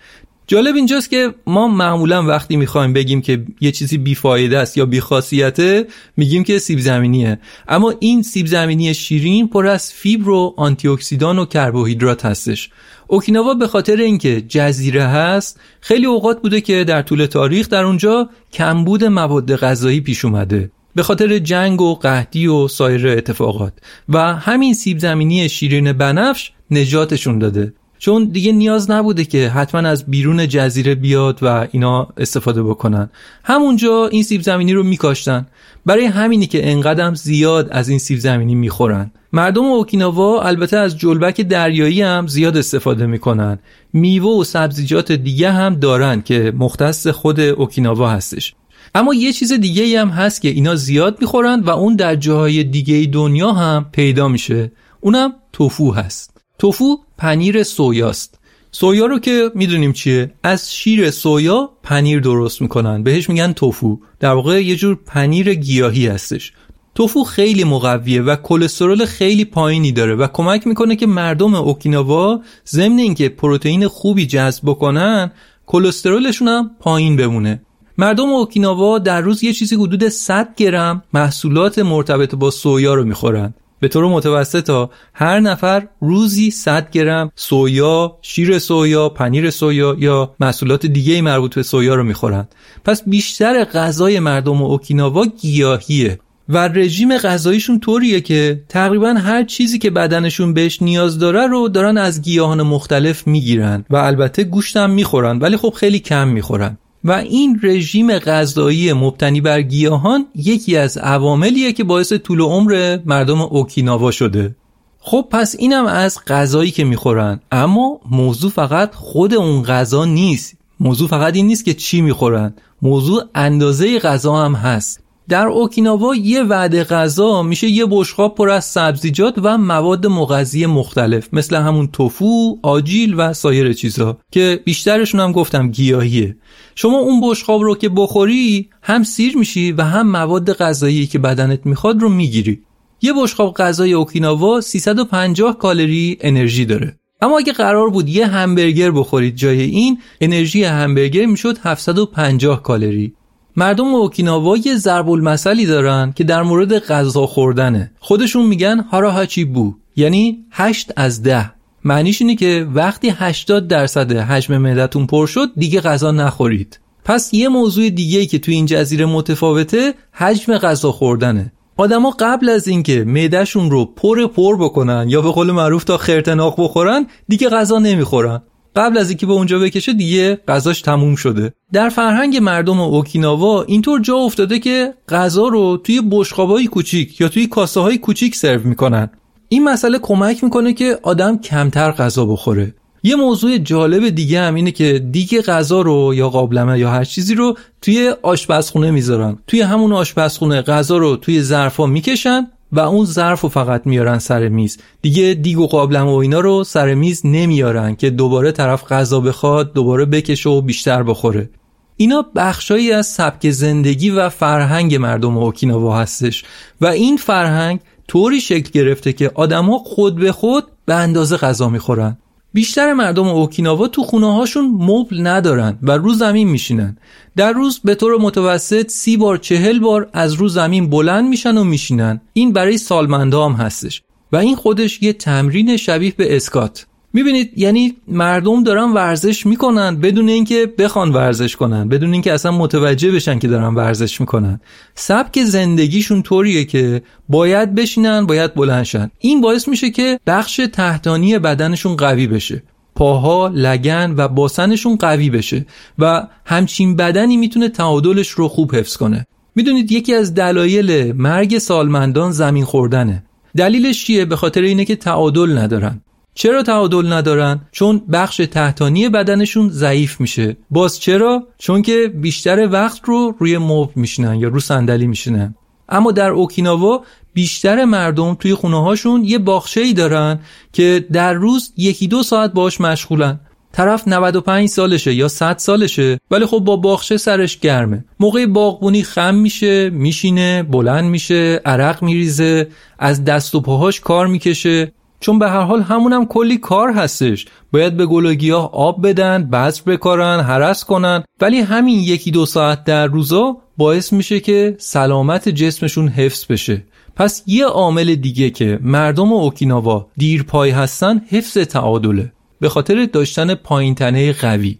[0.53, 5.87] جالب اینجاست که ما معمولا وقتی می‌خوایم بگیم که یه چیزی بیفایده است یا بیخاصیته
[6.17, 7.39] میگیم که سیب زمینیه.
[7.69, 12.71] اما این سیب زمینی شیرین پر از فیبر و آنتی اکسیدان و کربوهیدرات هستش.
[13.07, 18.31] اوکیناوا به خاطر اینکه جزیره هست خیلی اوقات بوده که در طول تاریخ در اونجا
[18.53, 20.71] کمبود مواد غذایی پیش اومده.
[20.95, 23.73] به خاطر جنگ و قحطی و سایر اتفاقات.
[24.09, 27.73] و همین سیب زمینی شیرین بنفش نجاتشون داده.
[28.03, 33.11] چون دیگه نیاز نبوده که حتما از بیرون جزیره بیاد و اینا استفاده بکنن.
[33.45, 35.47] همونجا این سیب زمینی رو میکاشتن.
[35.87, 39.11] برای همینی که انقدرم زیاد از این سیب زمینی می‌خورن.
[39.33, 43.59] مردم اوکیناوا البته از جلبک دریایی هم زیاد استفاده می‌کنن.
[43.93, 48.55] میوه و سبزیجات دیگه هم دارن که مختص خود اوکیناوا هستش.
[48.95, 53.11] اما یه چیز دیگه هم هست که اینا زیاد می‌خورن و اون در جاهای دیگه
[53.13, 54.73] دنیا هم پیدا میشه.
[55.01, 56.32] اونم توفو هست.
[56.59, 58.39] توفو پنیر سویاست.
[58.73, 63.03] سویا رو که می‌دونیم چیه؟ از شیر سویا پنیر درست می‌کنن.
[63.03, 63.99] بهش میگن توفو.
[64.21, 66.53] در واقع یه جور پنیر گیاهی هستش.
[66.95, 72.99] توفو خیلی مقویه و کلسترول خیلی پایینی داره و کمک می‌کنه که مردم اوکیناوا ضمن
[72.99, 75.33] اینکه پروتئین خوبی جذب بکنن
[75.67, 77.63] کلسترولشون هم پایین بمونه.
[77.99, 83.55] مردم اوکیناوا در روز یه چیزی حدود 100 گرم محصولات مرتبط با سویا رو می‌خورن.
[83.83, 90.35] به طور متوسط تا هر نفر روزی 100 گرم سویا، شیر سویا، پنیر سویا یا
[90.41, 92.49] محصولات دیگه مربوط به سویا رو می‌خورن.
[92.85, 96.19] پس بیشتر غذای مردم اوکیناوا گیاهیه
[96.49, 101.99] و رژیم غذاییشون طوریه که تقریبا هر چیزی که بدنشون بهش نیاز داره رو دارن
[101.99, 107.61] از گیاهان مختلف می‌گیرن و البته گوشتم می‌خورن ولی خب خیلی کم می‌خورن و این
[107.63, 114.57] رژیم غذایی مبتنی بر گیاهان یکی از عواملیه که باعث طول عمر مردم اوکیناوا شده.
[114.99, 117.41] خب پس اینم از غذایی که می‌خورن.
[117.53, 120.55] اما موضوع فقط خود اون غذا نیست.
[120.81, 122.55] موضوع فقط این نیست که چی می‌خورن.
[122.83, 125.02] موضوع اندازه غذا هم هست.
[125.33, 131.29] در اوکیناوا یه وعده غذا میشه یه بشقاب پر از سبزیجات و مواد مغذی مختلف
[131.33, 136.37] مثل همون توفو، آجیل و سایر چیزها که بیشترشون هم گفتم گیاهیه.
[136.75, 141.67] شما اون بشقاب رو که بخوری هم سیر میشی و هم مواد غذایی که بدنت
[141.67, 142.61] می‌خواد رو می‌گیری.
[143.03, 146.97] یه بشقاب غذای اوکیناوا 350 کالری انرژی داره.
[147.21, 153.15] اما اگه قرار بود یه همبرگر بخورید جای این انرژی همبرگر می‌شد 750 کالری.
[153.57, 157.91] مردم اوکیناوا یه ضرب المثلی دارن که در مورد غذا خوردنه.
[158.01, 161.51] خودشون میگن هاراهاچی بو یعنی 8 از 10
[161.85, 166.81] معنیش اینه که وقتی 80 درصد حجم معدتون پر شد دیگه غذا نخورید.
[167.05, 171.53] پس یه موضوع دیگه که تو این جزیره متفاوته حجم غذا خوردنه.
[171.77, 176.55] آدما قبل از اینکه معدهشون رو پر پر بکنن یا به قول معروف تا خرتناق
[176.59, 178.43] بخورن دیگه غذا نمی‌خورن.
[178.77, 181.53] قبل از اینکه به اونجا بکشه دیگه غذاش تموم شده.
[181.73, 187.47] در فرهنگ مردم اوکیناوا اینطور جا افتاده که غذا رو توی بشقابای کوچیک یا توی
[187.47, 189.11] کاسه های کوچیک سرو می‌کنن.
[189.49, 192.75] این مسئله کمک می‌کنه که آدم کمتر غذا بخوره.
[193.03, 197.35] یه موضوع جالب دیگه هم اینه که دیگه غذا رو یا قابلمه یا هر چیزی
[197.35, 199.39] رو توی آشپزخونه می‌ذارن.
[199.47, 204.49] توی همون آشپزخونه غذا رو توی ظرفا می‌کشن و اون ظرف رو فقط میارن سر
[204.49, 204.79] میز.
[205.03, 209.73] دیگه دیگ و قابلم و اینا رو سر میز نمیارن که دوباره طرف غذا بخواد
[209.73, 211.51] دوباره بکشه و بیشتر بخوره.
[211.97, 216.45] اینا بخشایی از سبک زندگی و فرهنگ مردم اوکیناوا هستش.
[216.81, 222.19] و این فرهنگ طوری شکل گرفته که آدما خود به خود به اندازه غذا می‌خورن.
[222.53, 226.99] بیشتر مردم اوکیناوا تو خونه هاشون مبل ندارن و رو زمین میشینن.
[227.37, 231.65] در روز به طور متوسط سی بار چهل بار از رو زمین بلند میشن و
[231.65, 232.21] میشینن.
[232.33, 234.03] این برای سالمنده هم هستش.
[234.33, 236.87] و این خودش یه تمرین شبیه به اسکات.
[237.13, 243.11] می‌بینید یعنی مردم دارن ورزش می‌کنن بدون اینکه بخوان ورزش کنن بدون اینکه اصلا متوجه
[243.11, 244.61] بشن که دارن ورزش می‌کنن.
[244.95, 251.97] سبک زندگیشون طوریه که باید بشینن باید بلندشن این باعث میشه که بخش تحتانی بدنشون
[251.97, 252.63] قوی بشه.
[252.95, 255.67] پاها، لگن و باسنشون قوی بشه
[255.99, 259.27] و همچین بدنی می‌تونه تعادلش رو خوب حفظ کنه.
[259.55, 263.25] می‌دونید یکی از دلایل مرگ سالمندان زمین خوردنه.
[263.57, 266.02] دلیلش چیه؟ به خاطر اینه که تعادل ندارن.
[266.35, 270.57] چرا تعادل ندارن؟ چون بخش تحتانی بدنشون ضعیف میشه.
[270.71, 275.55] باز چرا؟ چون که بیشتر وقت رو روی مبل میشینن یا رو صندلی میشینن.
[275.89, 280.41] اما در اوکیناوا بیشتر مردم توی خونه هاشون یه باخچه ای دارن
[280.73, 283.41] که در روز یکی دو ساعت باش مشغولن.
[283.73, 288.05] طرف 95 سالشه یا 100 سالشه ولی خب با باغچه سرش گرمه.
[288.21, 292.69] موقع باغبونی خم میشه میشینه بلند میشه عرق میریزه
[292.99, 294.93] از دست و پاهاش کار می‌کشه.
[295.23, 297.47] چون به هر حال همونم کلی کار هستش.
[297.73, 301.25] باید به گلوگیاه آب بدن بذر بکارن هرس کنن.
[301.41, 306.85] ولی همین یکی دو ساعت در روزا باعث میشه که سلامت جسمشون حفظ بشه.
[307.17, 312.33] پس یه عامل دیگه که مردم اوکیناوا دیرپای هستن حفظ تعادله.
[312.61, 313.95] به خاطر داشتن پایین
[314.41, 314.79] قوی.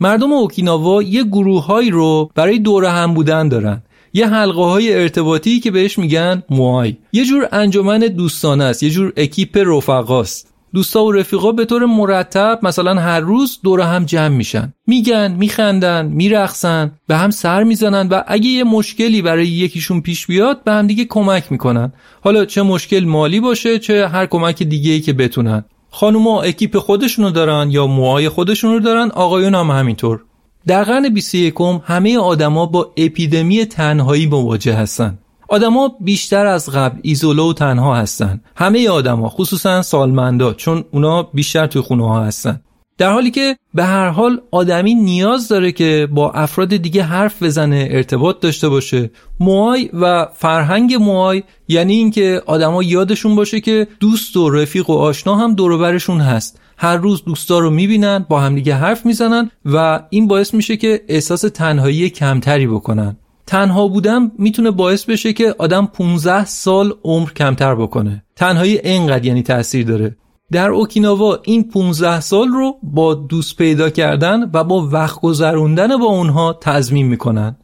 [0.00, 3.82] مردم اوکیناوا یه گروههایی رو برای دوره هم بودن دارن.
[4.16, 6.96] یه حلقه های ارتباطی که بهش میگن موای.
[7.12, 10.54] یه جور انجمن دوستانه است یه جور اکیپ رفقاست.
[10.74, 14.72] دوستا و رفیقا به طور مرتب مثلا هر روز دور هم جمع میشن.
[14.86, 20.64] میگن میخندن میرقصن به هم سر می‌زنن و اگه یه مشکلی برای یکیشون پیش بیاد
[20.64, 21.92] به هم دیگه کمک می‌کنن.
[22.20, 25.64] حالا چه مشکل مالی باشه چه هر کمک دیگه ای که بتونن.
[25.90, 30.20] خانوما اکیپ خودشونو دارن یا موهای خودشونو دارن آقایون هم همینطور.
[30.66, 35.18] در قرن 21 همه آدما با اپیدمی تنهایی مواجه هستن.
[35.48, 38.40] آدما بیشتر از قبل ایزوله و تنها هستن.
[38.56, 42.60] همه آدما خصوصا سالمندا چون اونا بیشتر توی خونه ها هستن.
[42.98, 47.88] در حالی که به هر حال آدمی نیاز داره که با افراد دیگه حرف بزنه
[47.90, 49.10] ارتباط داشته باشه.
[49.40, 55.36] موهای و فرهنگ موهای یعنی اینکه آدما یادشون باشه که دوست و رفیق و آشنا
[55.36, 56.60] هم دوربرشون هست.
[56.76, 61.40] هر روز دوستا رو می‌بینن با همدیگه حرف می‌زنن و این باعث میشه که احساس
[61.40, 63.16] تنهایی کمتری بکنن.
[63.46, 68.24] تنها بودن می‌تونه باعث بشه که آدم 15 سال عمر کمتر بکنه.
[68.36, 70.16] تنهایی انقدر یعنی تاثیر داره.
[70.52, 76.06] در اوکیناوا این 15 سال رو با دوست پیدا کردن و با وقت گذروندن با
[76.06, 77.56] اونها تضمین می‌کنن.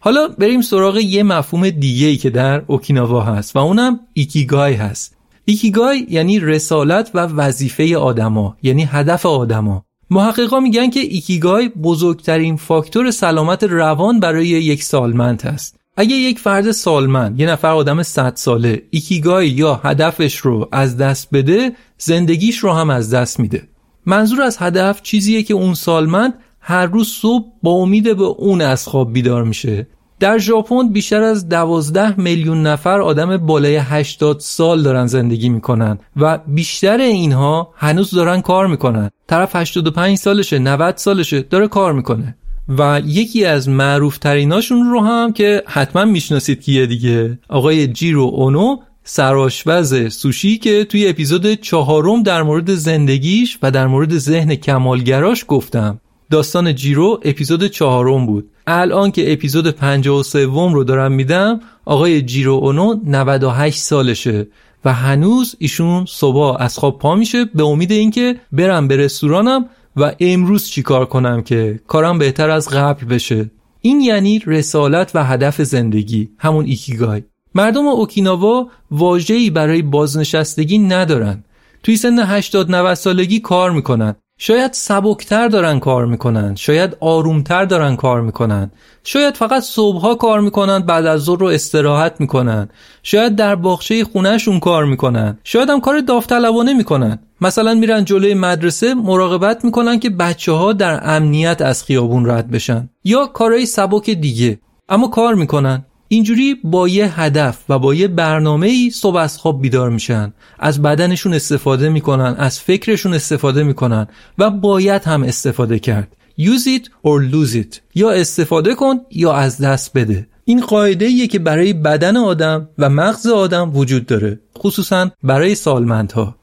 [0.00, 5.16] حالا بریم سراغ یه مفهوم دیگه ای که در اوکیناوا هست و اونم ایکیگای هست.
[5.44, 9.84] ایکیگای یعنی رسالت و وظیفه آدما یعنی هدف آدما.
[10.10, 16.70] محققا میگن که ایکیگای بزرگترین فاکتور سلامت روان برای یک سالمند است اگه یک فرد
[16.70, 22.72] سالمند یه نفر آدم 100 ساله ایکیگای یا هدفش رو از دست بده زندگیش رو
[22.72, 23.68] هم از دست میده.
[24.06, 28.86] منظور از هدف چیزیه که اون سالمند هر روز صبح با امید به اون از
[28.86, 29.86] خواب بیدار میشه.
[30.22, 36.38] در ژاپن بیشتر از 12 میلیون نفر آدم بالای 80 سال دارن زندگی می‌کنن و
[36.46, 39.10] بیشتر اینها هنوز دارن کار می‌کنن.
[39.26, 42.36] طرف 85 سالشه 90 سالشه داره کار می‌کنه.
[42.78, 48.76] و یکی از معروف تریناشون رو هم که حتما می‌شناسید کیه دیگه آقای جیرو اونو
[49.04, 56.00] سراشوز سوشی که توی اپیزود چهارم در مورد زندگیش و در مورد ذهن کمالگراش گفتم.
[56.30, 58.48] داستان جیرو اپیزود چهارم بود.
[58.66, 64.46] الان که اپیزود 53 رو دارم میدم آقای جیرو اونو 98 سالشه
[64.84, 70.14] و هنوز ایشون صبح از خواب پا میشه به امید اینکه برم به رستورانم و
[70.20, 73.50] امروز چیکار کنم که کارم بهتر از قبل بشه.
[73.80, 77.22] این یعنی رسالت و هدف زندگی همون ایکیگای
[77.54, 81.44] مردم اوکیناوا واژه‌ای برای بازنشستگی ندارن.
[81.82, 84.14] توی سن 80 90 سالگی کار می‌کنن.
[84.44, 88.70] شاید سبکتر دارن کار می‌کنن شاید آرومتر دارن کار می‌کنن.
[89.04, 92.68] شاید فقط صبحها کار می‌کنن بعد از ظهر رو استراحت می‌کنن.
[93.02, 95.38] شاید در باغچه خونهشون کار می‌کنن.
[95.44, 97.18] شاید هم کار داوطلبانه می‌کنن.
[97.40, 102.88] مثلا میرن جلوی مدرسه مراقبت می‌کنن که بچه ها در امنیت از خیابون رد بشن.
[103.04, 105.84] یا کارهای سبک دیگه اما کار می‌کنن.
[106.12, 110.32] اینجوری با یه هدف و با یه برنامه ای صبح از خواب بیدار میشن.
[110.58, 114.06] از بدنشون استفاده می‌کنن از فکرشون استفاده می‌کنن
[114.38, 116.16] و باید هم استفاده کرد.
[116.40, 117.78] Use it or lose it.
[117.94, 120.26] یا استفاده کن یا از دست بده.
[120.44, 126.36] این قاعده ایه که برای بدن آدم و مغز آدم وجود داره خصوصا برای سالمندها.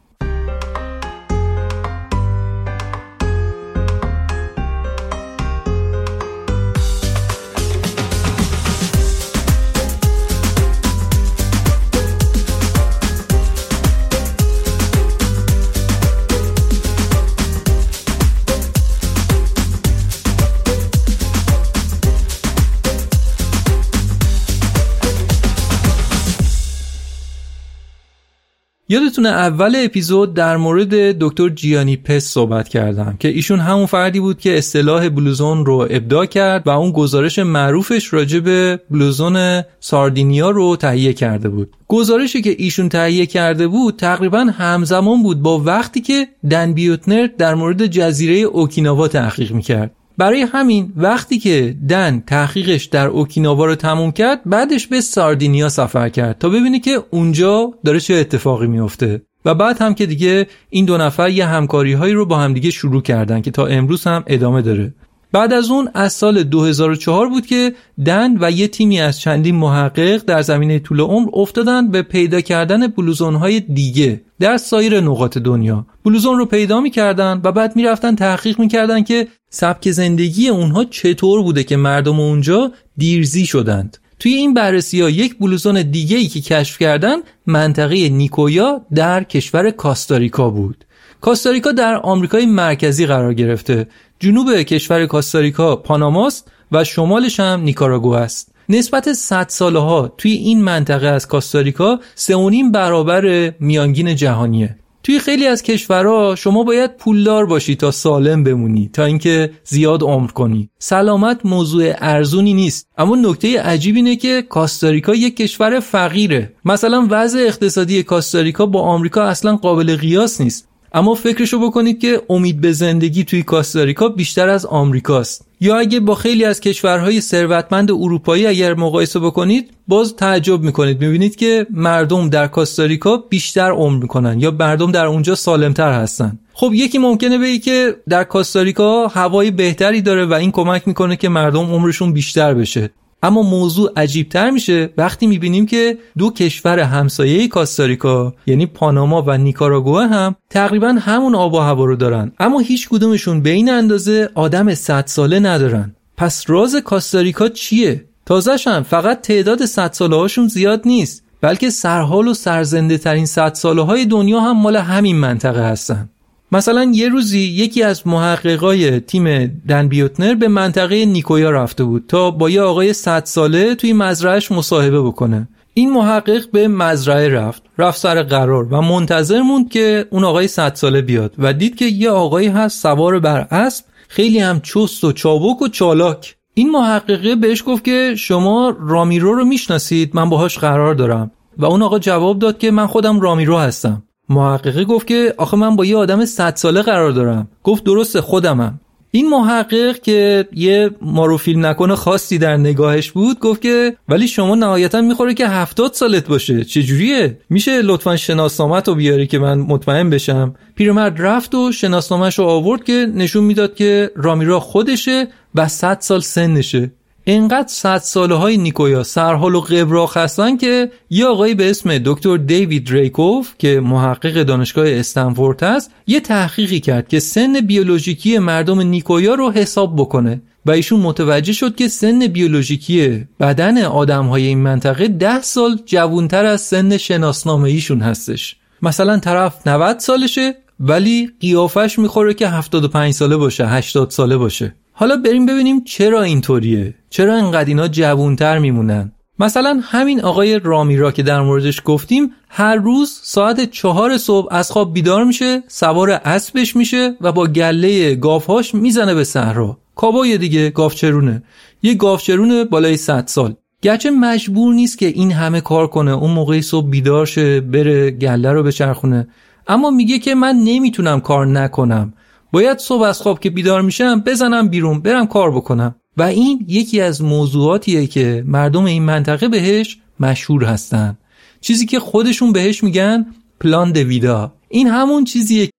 [28.92, 34.40] یادتونه اول اپیزود در مورد دکتر جیانی پس صحبت کردم که ایشون همون فردی بود
[34.40, 40.76] که اصطلاح بلوزون رو ابداع کرد و اون گزارش معروفش راجع به بلوزون ساردینیا رو
[40.76, 41.76] تهیه کرده بود.
[41.88, 47.56] گزارشی که ایشون تهیه کرده بود تقریبا همزمان بود با وقتی که دن بیوتنر در
[47.56, 49.92] مورد جزیره اوکیناوا تحقیق می‌کرد.
[50.20, 56.10] برای همین وقتی که دن تحقیقش در اوکیناوا رو تموم کرد بعدش به ساردینیا سفر
[56.10, 60.86] کرد تا ببینه که اونجا داره چه اتفاقی میفته و بعد هم که دیگه این
[60.86, 64.62] دو نفر یه همکاری هایی رو با همدیگه شروع کردن که تا امروز هم ادامه
[64.62, 64.94] داره.
[65.32, 67.74] بعد از اون از سال 2004 بود که
[68.06, 72.88] دن و یه تیمی از چندین محقق در زمینه طول عمر افتادن به پیدا کردن
[72.88, 75.86] بلوزون های دیگه در سایر نقاط دنیا.
[76.06, 81.64] بلوزون رو پیدا می‌کردن و بعد می‌رفتن تحقیق می‌کردن که سبک زندگی اونها چطور بوده
[81.64, 83.98] که مردم اونجا دیرزی شدند.
[84.20, 89.72] توی این بررسی ها یک بلوزون دیگه ای که کشف کردن منطقه نیکویا در کشور
[89.72, 90.86] کاستاریکا بود.
[91.22, 93.88] کاستاریکا در آمریکای مرکزی قرار گرفته.
[94.22, 98.52] جنوب کشور کاستاریکا پاناماست و شمالش هم نیکاراگو است.
[98.70, 102.36] نسبت 100 ساله ها توی این منطقه از کاستاریکا سه
[102.74, 104.76] برابر میانگین جهانیه.
[105.04, 110.32] توی خیلی از کشورها شما باید پولدار باشی تا سالم بمونی تا اینکه زیاد عمر
[110.32, 110.70] کنی.
[110.80, 116.54] سلامت موضوع ارزونی نیست اما نکته عجیب اینه که کاستاریکا یک کشور فقیره.
[116.66, 120.69] مثلا وضع اقتصادی کاستاریکا با آمریکا اصلا قابل قیاس نیست.
[120.94, 125.46] اما فکرشو بکنید که امید به زندگی توی کاستاریکا بیشتر از آمریکاست.
[125.62, 131.02] یا اگه با خیلی از کشورهای ثروتمند اروپایی اگر مقایسه بکنید باز تعجب می‌کنید.
[131.02, 136.40] می‌بینید که مردم در کاستاریکا بیشتر عمر می‌کنن یا مردم در اونجا سالمتر هستن.
[136.54, 141.30] خب یکی ممکنه بگی که در کاستاریکا هوای بهتری داره و این کمک می‌کنه که
[141.30, 142.90] مردم عمرشون بیشتر بشه.
[143.24, 144.90] اما موضوع عجیبتر میشه.
[144.98, 151.54] وقتی می‌بینیم که دو کشور همسایه کاستاریکا یعنی پاناما و نیکاراگوه هم تقریبا همون آب
[151.54, 152.32] و هوا رو دارن.
[152.40, 155.96] اما هیچ کدومشون به این اندازه آدم 100 ساله ندارن.
[156.18, 162.28] پس راز کاستاریکا چیه؟ تازهش هم فقط تعداد 100 ساله هاشون زیاد نیست بلکه سرحال
[162.28, 166.10] و سرزنده ترین 100 ساله های دنیا هم مال همین منطقه هستن.
[166.52, 172.32] مثلا یه روزی یکی از محققای تیم دن بیوتنر به منطقه نیکویا رفته بود تا
[172.32, 175.48] با یه آقای 100 ساله توی مزرعهش مصاحبه بکنه.
[175.74, 180.76] این محقق به مزرعه رفت رفت سر قرار و منتظر موند که اون آقای 100
[180.76, 185.12] ساله بیاد و دید که یه آقایی هست سوار بر اسب خیلی هم چست و
[185.12, 186.36] چابک و چالاک.
[186.54, 191.32] این محققه بهش گفت که شما رامیرو رو می‌شناسید من باهاش قرار دارم.
[191.58, 194.04] و اون آقا جواب داد که من خودم رامیرو هستم.
[194.30, 197.48] محققه گفت که آخه من با یه آدم 100 ساله قرار دارم.
[197.64, 198.80] گفت درسته خودمم.
[199.12, 204.56] این محقق که یه مارو فیلم نکنه خاصی در نگاهش بود گفت که ولی شما
[204.56, 206.64] نهایتا می‌خوره که هفتاد سالت باشه.
[206.64, 212.46] چجوریه؟ میشه لطفا شناسنامت رو بیاری که من مطمئن بشم؟ پیرمرد رفت و شناسنامهش رو
[212.46, 216.92] آورد که نشون می‌داد که رامیرا خودشه و 100 سال سنشه.
[217.32, 222.38] اینقدر صد ساله های نیکویا سرحال و قبراخ هستن که یه آقایی به اسم دکتر
[222.38, 229.34] دیوید ریکوف که محقق دانشگاه استنفورد هست یه تحقیقی کرد که سن بیولوژیکی مردم نیکویا
[229.34, 235.08] رو حساب بکنه و ایشون متوجه شد که سن بیولوژیکی بدن آدم های این منطقه
[235.08, 238.56] ده سال جوونتر از سن شناسنامه ایشون هستش.
[238.82, 244.76] مثلا طرف 90 سالشه ولی قیافش می‌خوره که 75 ساله باشه 80 ساله باشه.
[245.00, 246.96] حالا بریم ببینیم چرا اینطوریه.
[247.10, 253.20] چرا انقدر اینا جوونتر میمونن؟ مثلا همین آقای رامیرا که در موردش گفتیم هر روز
[253.24, 259.14] ساعت چهار صبح از خواب بیدار میشه سوار اسبش میشه و با گله گافهاش می‌زنه
[259.14, 259.78] به صحرا.
[259.96, 261.44] کابای دیگه گافچرونه
[261.84, 263.56] یه گافچرونه بالای 100 سال.
[263.82, 268.52] گرچه مجبور نیست که این همه کار کنه اون موقعی صبح بیدار شه بره گله
[268.52, 269.28] رو بچرخونه.
[269.68, 272.14] اما میگه که من نمی‌تونم کار نکنم.
[272.52, 275.96] باید صبح از خواب که بیدار میشم بزنم بیرون برم کار بکنم.
[276.18, 281.18] و این یکی از موضوعاتیه که مردم این منطقه بهش مشهور هستن.
[281.62, 283.26] چیزی که خودشون بهش میگن
[283.60, 285.70] پلان دویدا این همون چیزیه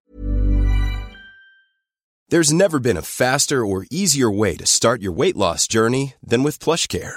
[2.33, 6.45] There's never been a faster or easier way to start your weight loss journey than
[6.45, 7.16] with PlushCare.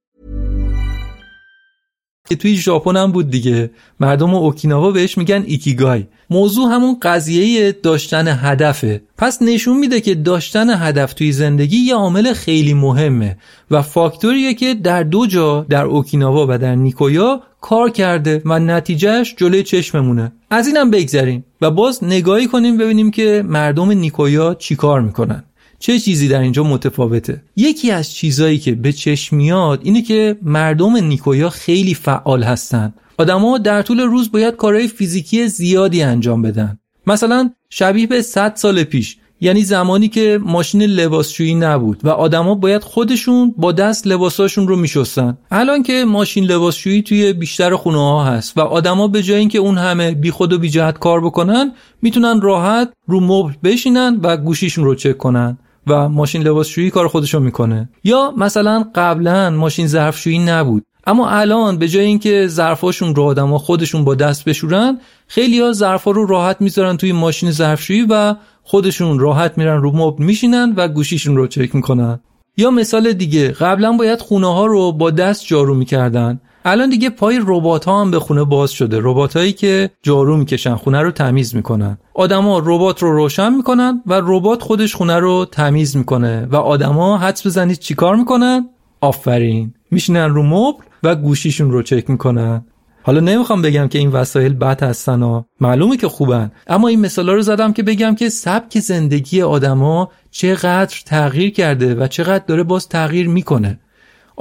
[2.29, 3.71] که توی ژاپن هم بود دیگه.
[3.99, 6.03] مردم اوکیناوا بهش میگن ایکیگای.
[6.29, 9.01] موضوع همون قضیه داشتن هدفه.
[9.17, 13.37] پس نشون میده که داشتن هدف توی زندگی یه عامل خیلی مهمه
[13.71, 19.35] و فاکتوریه که در دو جا در اوکیناوا و در نیکویا کار کرده و نتیجهش
[19.37, 20.31] جلوی چشممونه.
[20.49, 25.43] از اینم بگذریم و باز نگاهی کنیم ببینیم که مردم نیکویا چیکار می‌کنن.
[25.81, 30.97] چه چیزی در اینجا متفاوته؟ یکی از چیزایی که به چشم میاد اینه که مردم
[30.97, 32.93] نیکویا خیلی فعال هستن.
[33.17, 36.79] آدما در طول روز باید کارهای فیزیکی زیادی انجام بدن.
[37.07, 42.83] مثلا شبیه به 100 سال پیش یعنی زمانی که ماشین لباسشویی نبود و آدما باید
[42.83, 45.37] خودشون با دست لباساشون رو میشستن.
[45.51, 49.77] الان که ماشین لباسشویی توی بیشتر خونه ها هست و آدما به جای اینکه اون
[49.77, 51.71] همه بی خود و بی جهت کار بکنن
[52.01, 55.57] می‌تونن راحت رو مبل بشینن و گوشیشون رو چک کنن.
[55.87, 57.89] و ماشین لباسشویی کار خودشو می‌کنه.
[58.03, 60.85] یا مثلا قبلا ماشین ظرفشویی نبود.
[61.07, 66.11] اما الان به جای اینکه ظرفاشون رو آدما خودشون با دست بشورن خیلی ها ظرفا
[66.11, 71.35] رو راحت می‌ذارن توی ماشین ظرفشویی و خودشون راحت میرن رو مبل میشینن و گوشیشون
[71.35, 72.19] رو چک می‌کنن.
[72.57, 76.41] یا مثال دیگه قبلا باید خونه ها رو با دست جارو می‌کردن.
[76.65, 78.99] الان دیگه پای ربات ها هم به خونه باز شده.
[79.01, 81.97] ربات هایی که جارو می‌کشن خونه رو تمیز می‌کنن.
[82.13, 87.47] آدما ربات رو روشن می‌کنن و ربات خودش خونه رو تمیز می‌کنه و آدما حدس
[87.47, 88.69] بزنید چیکار می‌کنن؟
[89.01, 89.73] آفرین.
[89.91, 92.65] میشینن رو مبل و گوشیشون رو چک می‌کنن.
[93.03, 97.33] حالا نمی‌خوام بگم که این وسایل بد هستن و معلومه که خوبن اما این مثالا
[97.33, 102.89] رو زدم که بگم که سبک زندگی آدما چقدر تغییر کرده و چقدر داره باز
[102.89, 103.79] تغییر می‌کنه.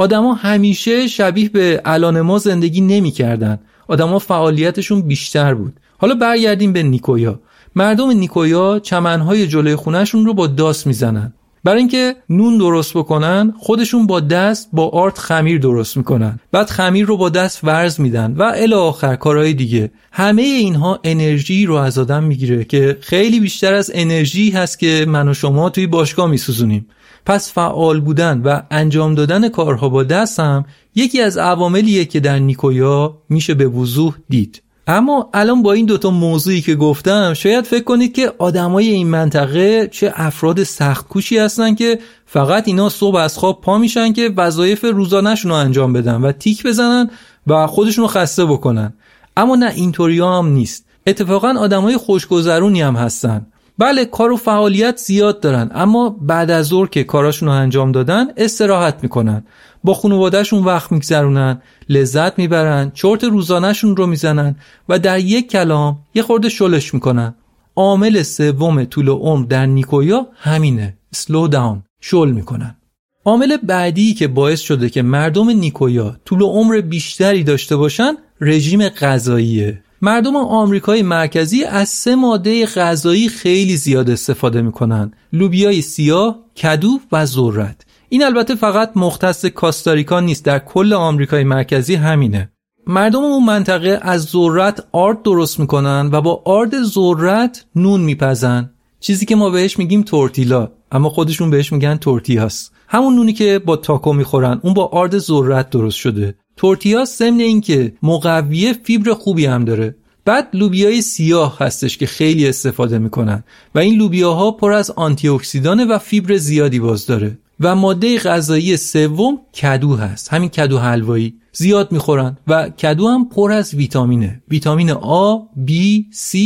[0.01, 3.59] آدما همیشه شبیه به الان ما زندگی نمی‌کردن.
[3.88, 5.72] آدما فعالیتشون بیشتر بود.
[5.98, 7.40] حالا برگردیم به نیکویا.
[7.76, 11.32] مردم نیکویا چمنهای جلوی خونهشون رو با داس می‌زنن.
[11.64, 16.38] برای اینکه نون درست بکنن خودشون با دست با آرت خمیر درست می‌کنن.
[16.53, 19.90] بعد خمیر رو با دست ورز میدن و الی آخر کارهای دیگه.
[20.12, 25.28] همه اینها انرژی رو از آدم می‌گیره که خیلی بیشتر از انرژی هست که من
[25.28, 26.86] و شما توی باشگاه میسوزونیم.
[27.26, 30.64] پس فعال بودن و انجام دادن کارها با دست هم
[30.94, 34.62] یکی از عواملیه که در نیکویا میشه به وضوح دید.
[34.86, 39.88] اما الان با این دوتا موضوعی که گفتم شاید فکر کنید که آدمای این منطقه
[39.92, 44.84] چه افراد سخت کوشی هستن که فقط اینا صبح از خواب پا میشن که وظایف
[44.84, 47.10] روزانهشون رو انجام بدن و تیک بزنن
[47.46, 48.92] و خودشون رو خسته بکنن.
[49.36, 50.84] اما نه اینطوری هم نیست.
[51.06, 53.46] اتفاقا آدمای خوشگذرونی هم هستن.
[53.81, 58.26] بله کار و فعالیت زیاد دارن اما بعد از ظهر که کاراشون رو انجام دادن
[58.37, 59.45] استراحت می‌کنن.
[59.85, 64.57] با خانوادهشون وقت میگذرونن لذت می‌برن چرت روزانهشون رو می‌زنن
[64.89, 67.35] و در یک کلام یه خورده شلش می‌کنن.
[67.76, 72.76] عامل سوم طول عمر در نیکویا همینه سلو داون شل می‌کنن.
[73.24, 79.83] عامل بعدی که باعث شده که مردم نیکویا طول عمر بیشتری داشته باشن رژیم غذاییه.
[80.03, 85.12] مردم آمریکای مرکزی از سه ماده غذایی خیلی زیاد استفاده می‌کنن.
[85.32, 87.86] لوبیای سیاه، کدو و ذرت.
[88.09, 92.53] این البته فقط مختص کاستاریکا نیست در کل آمریکای مرکزی همینه.
[92.86, 98.70] مردم اون منطقه از ذرت آرد درست می‌کنن و با آرد ذرت نون میپزن.
[99.01, 102.70] چیزی که ما بهش میگیم تورتیلا اما خودشون بهش میگن تورتیاس.
[102.88, 106.34] همون نونی که با تاکو می‌خورن اون با آرد ذرت درست شده.
[106.57, 109.96] تورتیا ضمن اینکه مقویه فیبر خوبی هم داره.
[110.24, 113.44] بعد لوبیای سیاه هستش که خیلی استفاده می‌کنن
[113.74, 117.38] و این لوبیاها پر از آنتی و فیبر زیادی باز داره.
[117.61, 120.32] و ماده غذایی سوم کدو هست.
[120.32, 121.34] همین کدو حلوایی.
[121.53, 124.42] زیاد می‌خورن و کدو هم پر از ویتامینه.
[124.48, 125.72] ویتامین A, B,
[126.12, 126.38] C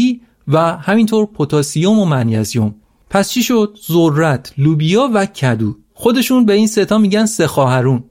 [0.48, 2.74] و همینطور پتاسیم و منیزیم.
[3.10, 5.76] پس چی شد؟ ذرت لوبیا و کدو.
[5.94, 8.04] خودشون به این ستا میگن سه خواهرون.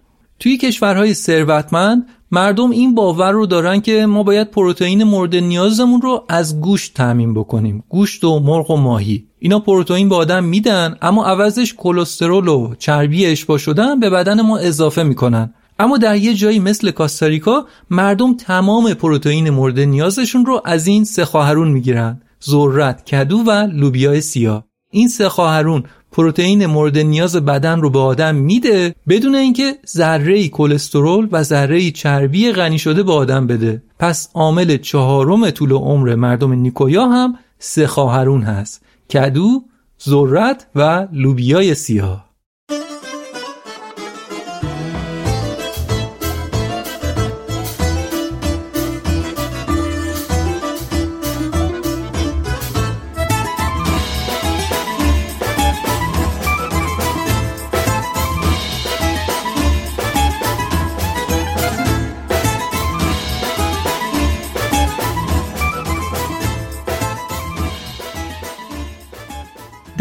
[0.44, 6.26] توی کشورهای ثروتمند مردم این باور رو دارن که ما باید پروتئین مورد نیازمون رو
[6.30, 7.84] از گوشت تامین بکنیم.
[7.90, 9.28] گوشت و مرغ و ماهی.
[9.40, 14.58] اینا پروتئین به آدم میدن اما عوضش کلسترول و چربی اشباع شدن به بدن ما
[14.58, 15.54] اضافه می‌کنن.
[15.80, 21.26] اما در یه جایی مثل کاستاریکا مردم تمام پروتئین مورد نیازشون رو از این سه
[21.26, 22.22] خواهرون می‌گیرن.
[22.50, 24.64] ذرت کدو و لوبیای سیاه.
[24.92, 25.84] این سه خواهرون
[26.14, 32.52] پروتئین مورد نیاز بدن رو به آدم میده بدون اینکه ذره کلسترول و ذره چربی
[32.52, 33.84] غنی شده به آدم بده.
[34.00, 38.82] پس عامل چهارم طول عمر مردم نیکویا هم سه خواهرون هست.
[39.14, 39.64] کدو،
[40.10, 42.23] ذرت و لوبیای سیاه.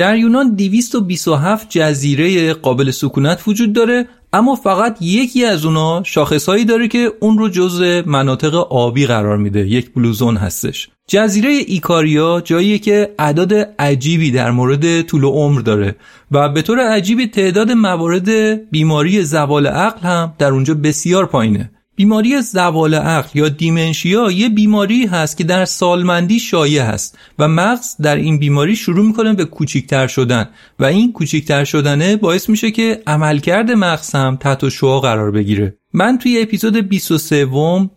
[0.02, 6.88] در یونان 227 جزیره قابل سکونت وجود داره اما فقط یکی از اونا شاخصهایی داره
[6.88, 10.88] که اون رو جزء مناطق آبی قرار میده یک بلوزون هستش.
[11.06, 15.96] جزیره ایکاریا جاییه که اعداد عجیبی در مورد طول عمر داره
[16.30, 18.30] و به طور عجیبی تعداد موارد
[18.70, 21.70] بیماری زوال عقل هم در اونجا بسیار پایینه.
[21.96, 27.96] بیماری زوال عقل یا دیمنشیا یه بیماری هست که در سالمندی شایع هست و مغز
[28.02, 33.02] در این بیماری شروع می‌کنه به کوچیکتر شدن و این کوچیکتر شدنه باعث میشه که
[33.06, 35.76] عملکرد مغز هم تحت شعا قرار بگیره.
[35.94, 37.48] من توی اپیزود 23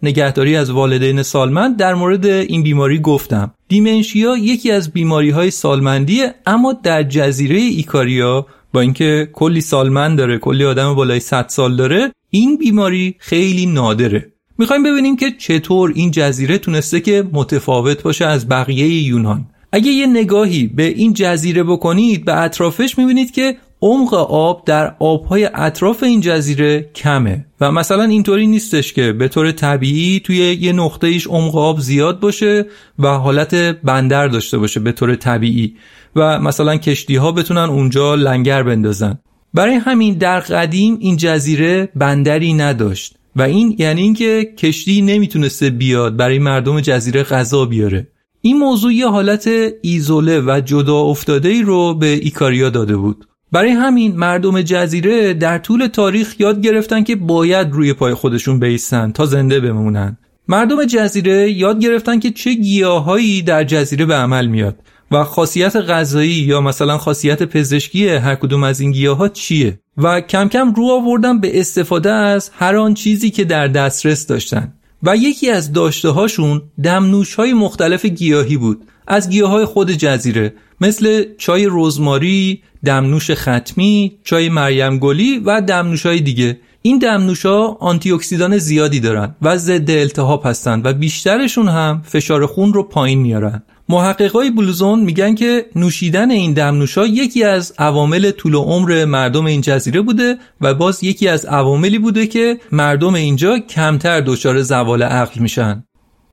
[0.03, 3.53] نگهداری از والدین سالمند در مورد این بیماری گفتم.
[3.67, 10.37] دیمنشیا یکی از بیماری های سالمندیه اما در جزیره ایکاریا با اینکه کلی سالمند داره
[10.37, 14.33] کلی آدم بالای 100 سال داره این بیماری خیلی نادره.
[14.57, 19.45] می‌خوایم ببینیم که چطور این جزیره تونسته که متفاوت باشه از بقیه یونان.
[19.71, 25.49] اگه یه نگاهی به این جزیره بکنید به اطرافش می‌بینید که عمق آب در آبهای
[25.53, 27.45] اطراف این جزیره کمه.
[27.61, 32.19] و مثلا اینطوری نیستش که به طور طبیعی توی یه نقطه ایش عمق آب زیاد
[32.19, 32.65] باشه
[32.99, 35.75] و حالت بندر داشته باشه به طور طبیعی.
[36.15, 39.19] و مثلا کشتی ها بتونن اونجا لنگر بندازن.
[39.55, 46.17] برای همین در قدیم این جزیره بندری نداشت و این یعنی اینکه کشتی نمی‌تونسته بیاد
[46.17, 48.07] برای مردم جزیره غذا بیاره.
[48.41, 49.49] این موضوع یه حالت
[49.81, 53.27] ایزوله و جدا افتاده ای رو به ایکاریا داده بود.
[53.51, 59.11] برای همین مردم جزیره در طول تاریخ یاد گرفتن که باید روی پای خودشون بیستن
[59.11, 60.17] تا زنده بمونن.
[60.47, 64.79] مردم جزیره یاد گرفتن که چه گیاهایی در جزیره به عمل میاد.
[65.11, 70.21] و خاصیت غذایی یا مثلا خاصیت پزشکی هر کدوم از این گیاه ها چیه؟ و
[70.21, 74.73] کم کم رو آوردن به استفاده از هر آن چیزی که در دسترس داشتن.
[75.03, 78.81] و یکی از داشته هاشون دمنوش های مختلف گیاهی بود.
[79.07, 86.05] از گیاه های خود جزیره مثل چای رزماری، دمنوش ختمی، چای مریم گلی و دمنوش
[86.05, 86.59] های دیگه.
[86.81, 92.45] این دمنوش ها آنتی اکسیدان زیادی دارن و ضد التهاب هستند و بیشترشون هم فشار
[92.45, 93.63] خون رو پایین میارن.
[93.89, 100.01] محققای بلوزون میگن که نوشیدن این دمنوشا یکی از عوامل طول عمر مردم این جزیره
[100.01, 105.83] بوده و باز یکی از عواملی بوده که مردم اینجا کمتر دچار زوال عقل میشن.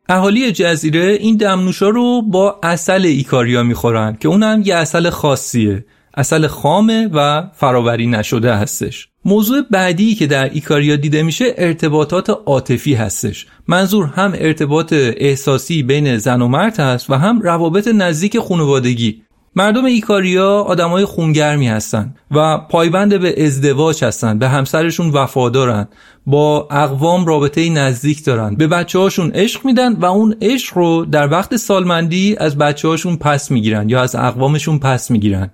[0.09, 5.84] اهالی جزیره این دمنوشا رو با اصل ایکاریا می‌خورن که اونم یه اصل خاصیه.
[6.14, 9.08] اصل خامه و فراوری نشده هستش.
[9.24, 13.46] موضوع بعدی که در ایکاریا دیده میشه ارتباطات عاطفی هستش.
[13.68, 19.22] منظور هم ارتباط احساسی بین زن و مرد هست و هم روابط نزدیک خانوادگی.
[19.56, 25.88] مردم ایکاریا آدمای خونگرمی هستند و پایبند به ازدواج هستند به همسرشون وفادارن
[26.26, 31.30] با اقوام رابطه نزدیک دارن به بچه هاشون عشق میدن و اون عشق رو در
[31.30, 35.50] وقت سالمندی از بچه هاشون پس می‌گیرن یا از اقوامشون پس می‌گیرن.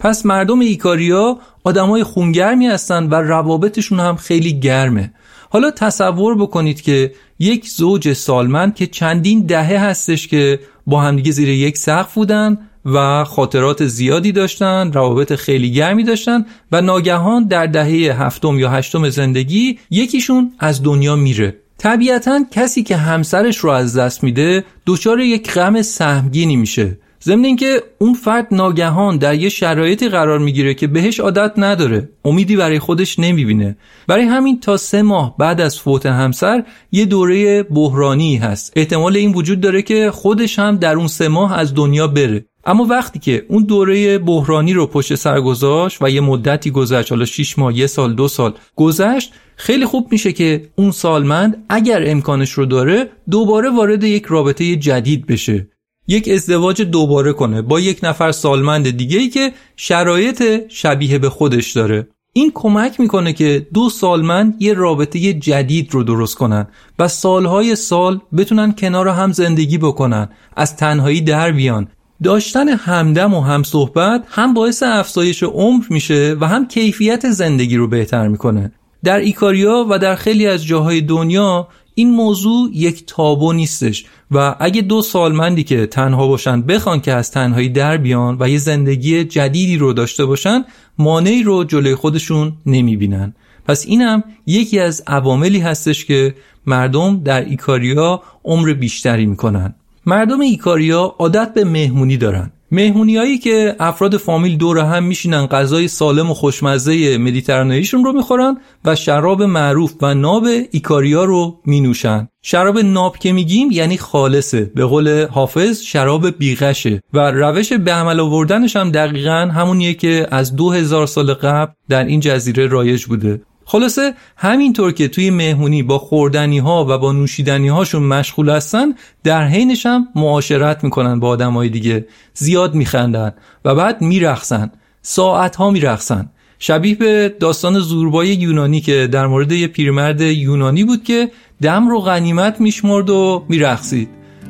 [0.00, 5.12] پس مردم ایکاریا آدمای خونگرمی هستن و روابطشون هم خیلی گرمه.
[5.50, 11.48] حالا تصور بکنید که یک زوج سالمند که چندین دهه هستش که با همدیگه زیر
[11.48, 18.22] یک سقف بودن و خاطرات زیادی داشتن روابط خیلی گرمی داشتن و ناگهان در دهه
[18.22, 21.56] هفتم یا هشتم زندگی یکیشون از دنیا میره.
[21.78, 26.98] طبیعتا کسی که همسرش رو از دست میده دچار یک غم سهمگینی میشه.
[27.22, 32.56] ضمن اینکه اون فرد ناگهان در یه شرایطی قرار می‌گیره که بهش عادت نداره امیدی
[32.56, 33.76] برای خودش نمی‌بینه.
[34.06, 38.72] برای همین تا سه ماه بعد از فوت همسر یه دوره بحرانی هست.
[38.76, 42.44] احتمال این وجود داره که خودش هم در اون سه ماه از دنیا بره.
[42.64, 47.24] اما وقتی که اون دوره بحرانی رو پشت سر گذاشت و یه مدتی گذشت حالا
[47.24, 52.50] 6 ماه یه سال دو سال گذشت خیلی خوب میشه که اون سالمند اگر امکانش
[52.50, 55.68] رو داره دوباره وارد یک رابطه جدید بشه.
[56.08, 61.72] یک ازدواج دوباره کنه با یک نفر سالمند دیگه ای که شرایط شبیه به خودش
[61.72, 62.08] داره.
[62.32, 66.66] این کمک می‌کنه که دو سالمند یه رابطه جدید رو درست کنن
[66.98, 71.88] و سالهای سال بتونن کنار هم زندگی بکنن از تنهایی در بیان.
[72.22, 77.88] داشتن همدم و هم صحبت هم باعث افزایش عمر میشه و هم کیفیت زندگی رو
[77.88, 78.72] بهتر می‌کنه.
[79.04, 81.68] در ایکاریا و در خیلی از جاهای دنیا
[81.98, 87.30] این موضوع یک تابو نیستش و اگه دو سالمندی که تنها باشن بخوان که از
[87.30, 90.64] تنهایی در بیان و یه زندگی جدیدی رو داشته باشن
[90.98, 93.34] مانعی رو جلوی خودشون نمی‌بینن.
[93.66, 96.34] پس اینم یکی از عواملی هستش که
[96.66, 99.74] مردم در ایکاریا عمر بیشتری می‌کنن.
[100.06, 102.50] مردم ایکاریا عادت به مهمونی دارن.
[102.70, 108.94] مهمونیایی که افراد فامیل دور هم میشینن غذای سالم و خوشمزه مدیترانهیشون رو می‌خورن و
[108.94, 112.28] شراب معروف و ناب ایکاریا رو مینوشن.
[112.42, 114.70] شراب ناب که میگیم یعنی خالصه.
[114.74, 117.02] به قول حافظ شراب بیغشه.
[117.12, 122.04] و روش به عمل آوردنش هم دقیقا همونیه که از دو هزار سال قبل در
[122.04, 123.40] این جزیره رایج بوده.
[123.70, 128.94] خلاصه همینطور که توی مهمونی با خوردنی ها و با نوشیدنی هاشون مشغول هستن
[129.24, 132.06] در حینش هم معاشرت می‌کنن با آدمای دیگه.
[132.34, 133.32] زیاد میخندن
[133.64, 134.70] و بعد میرخصن
[135.02, 141.04] ساعت ها میرخصن شبیه به داستان زوربای یونانی که در مورد یه پیرمرد یونانی بود
[141.04, 141.30] که
[141.62, 144.08] دم رو غنیمت میشمرد و میرخصید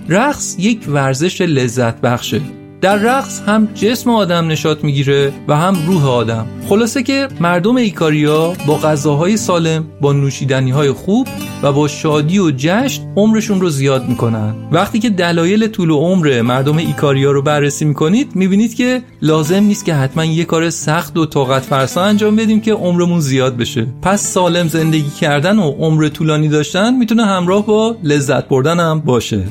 [0.09, 2.41] رقص یک ورزش لذت بخشه
[2.81, 6.47] در رقص هم جسم آدم نشات می‌گیره و هم روح آدم.
[6.69, 11.29] خلاصه که مردم ایکاریا با غذاهای سالم با نوشیدنی های خوب
[11.63, 14.55] و با شادی و جشن عمرشون رو زیاد می‌کنن.
[14.73, 19.85] وقتی که دلایل طول و عمر مردم ایکاریا رو بررسی می‌کنید می‌بینید که لازم نیست
[19.85, 23.87] که حتما یه کار سخت و طاقت فرسا انجام بدیم که عمرمون زیاد بشه.
[24.03, 29.45] پس سالم زندگی کردن و عمر طولانی داشتن می‌تونه همراه با لذت بردن هم باشه.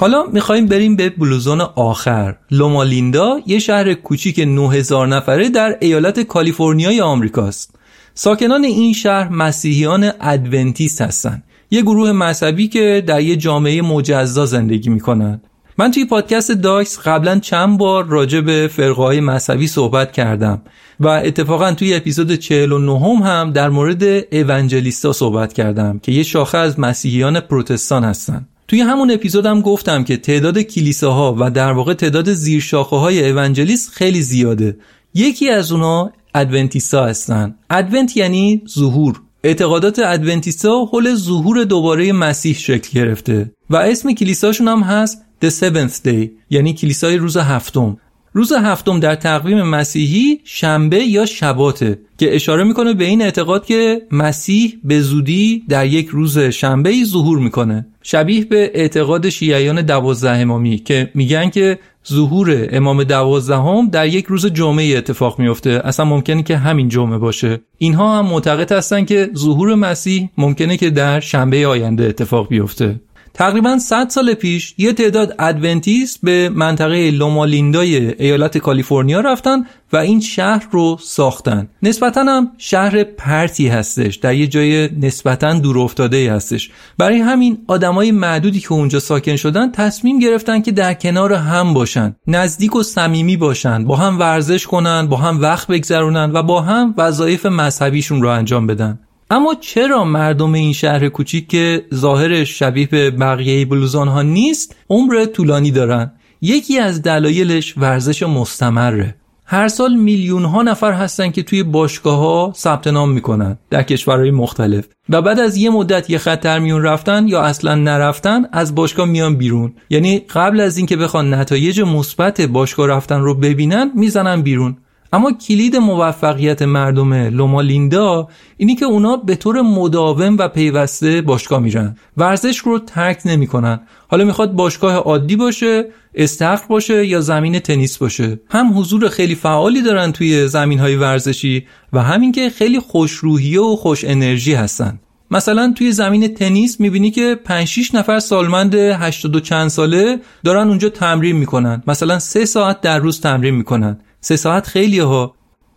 [0.00, 2.36] حالا می‌خوایم بریم به blue zone آخر.
[2.50, 7.74] لومالیندا یه شهر کوچیک 9000 نفره در ایالت کالیفرنیای آمریکاست.
[8.14, 11.42] ساکنان این شهر مسیحیان ادونتیست هستن.
[11.70, 15.40] یه گروه مذهبی که در یه جامعه مجزا زندگی می‌کنن.
[15.78, 20.62] من توی پادکست داکس قبلا چند بار راجع به فرقه مذهبی صحبت کردم
[21.00, 24.02] و اتفاقا توی اپیزود 49 هم, هم در مورد
[24.34, 28.46] Evangelist ا صحبت کردم که یه شاخه از مسیحیان پروتستان هستن.
[28.68, 34.22] توی همون اپیزودم گفتم که تعداد کلیساها و در واقع تعداد زیرشاخه های Evangelist خیلی
[34.22, 34.76] زیاده.
[35.14, 37.54] یکی از اونا ادونتیستا هستن.
[37.70, 39.20] ادونت یعنی ظهور.
[39.44, 43.50] اعتقادات ادونتیستا حول ظهور دوباره مسیح شکل گرفته.
[43.70, 47.96] و اسم کلیساشون هم هست The Seventh Day یعنی کلیسای روز هفتم.
[48.38, 54.02] روز هفتم در تقویم مسیحی شنبه یا شباته که اشاره می‌کنه به این اعتقاد که
[54.12, 57.86] مسیح به زودی در یک روز شنبه ای ظهور می‌کنه.
[58.02, 61.78] شبیه به اعتقاد شیعیان دوازده امامی که میگن که
[62.08, 67.60] ظهور امام دوازدهم در یک روز جمعه اتفاق میفته اصلا ممکنه که همین جمعه باشه.
[67.78, 73.00] اینها هم معتقد هستن که ظهور مسیح ممکنه که در شنبه آینده اتفاق بیفته.
[73.38, 80.20] تقریبا 100 سال پیش یه تعداد ادونتیست به منطقه لومالیندای ایالت کالیفرنیا رفتن و این
[80.20, 81.68] شهر رو ساختن.
[81.82, 86.70] نسبتا هم شهر پرتی هستش در یه جای نسبتا دور افتاده هستش.
[86.98, 92.16] برای همین آدمای معدودی که اونجا ساکن شدن تصمیم گرفتن که در کنار هم باشن
[92.26, 96.94] نزدیک و صمیمی باشن با هم ورزش کنن با هم وقت بگذرونن و با هم
[96.96, 98.98] وظایف مذهبیشون رو انجام بدن.
[99.30, 105.24] اما چرا مردم این شهر کوچیک که ظاهرش شبیه به بقیه بلوزان ها نیست عمر
[105.24, 106.12] طولانی دارن؟
[106.42, 109.14] یکی از دلایلش ورزش مستمره.
[109.44, 114.30] هر سال میلیون ها نفر هستن که توی باشگاه ها ثبت نام می‌کنن در کشورهای
[114.30, 119.06] مختلف و بعد از یه مدت یه خطر میون رفتن یا اصلا نرفتن از باشگاه
[119.06, 119.72] میان بیرون.
[119.90, 124.76] یعنی قبل از اینکه بخوان نتایج مثبت باشگاه رفتن رو ببینن می‌زنن بیرون.
[125.12, 131.60] اما کلید موفقیت مردم لوما لیندا اینی که اونا به طور مداوم و پیوسته باشگاه
[131.60, 131.96] میرن.
[132.16, 133.80] ورزش رو ترک نمی‌کنن.
[134.08, 135.84] حالا می‌خواد باشگاه عادی باشه
[136.14, 138.40] استخر باشه یا زمین تنیس باشه.
[138.50, 143.76] هم حضور خیلی فعالی دارن توی زمین های ورزشی و همین که خیلی خوشروحیه و
[143.76, 145.00] خوش انرژی هستن.
[145.30, 150.88] مثلا توی زمین تنیس می‌بینی که 5 6 نفر سالمند 80 چند ساله دارن اونجا
[150.88, 151.82] تمرین می‌کنن.
[151.86, 154.00] مثلا سه ساعت در روز تمرین می‌کنن.
[154.20, 155.34] سه ساعت خیلی ها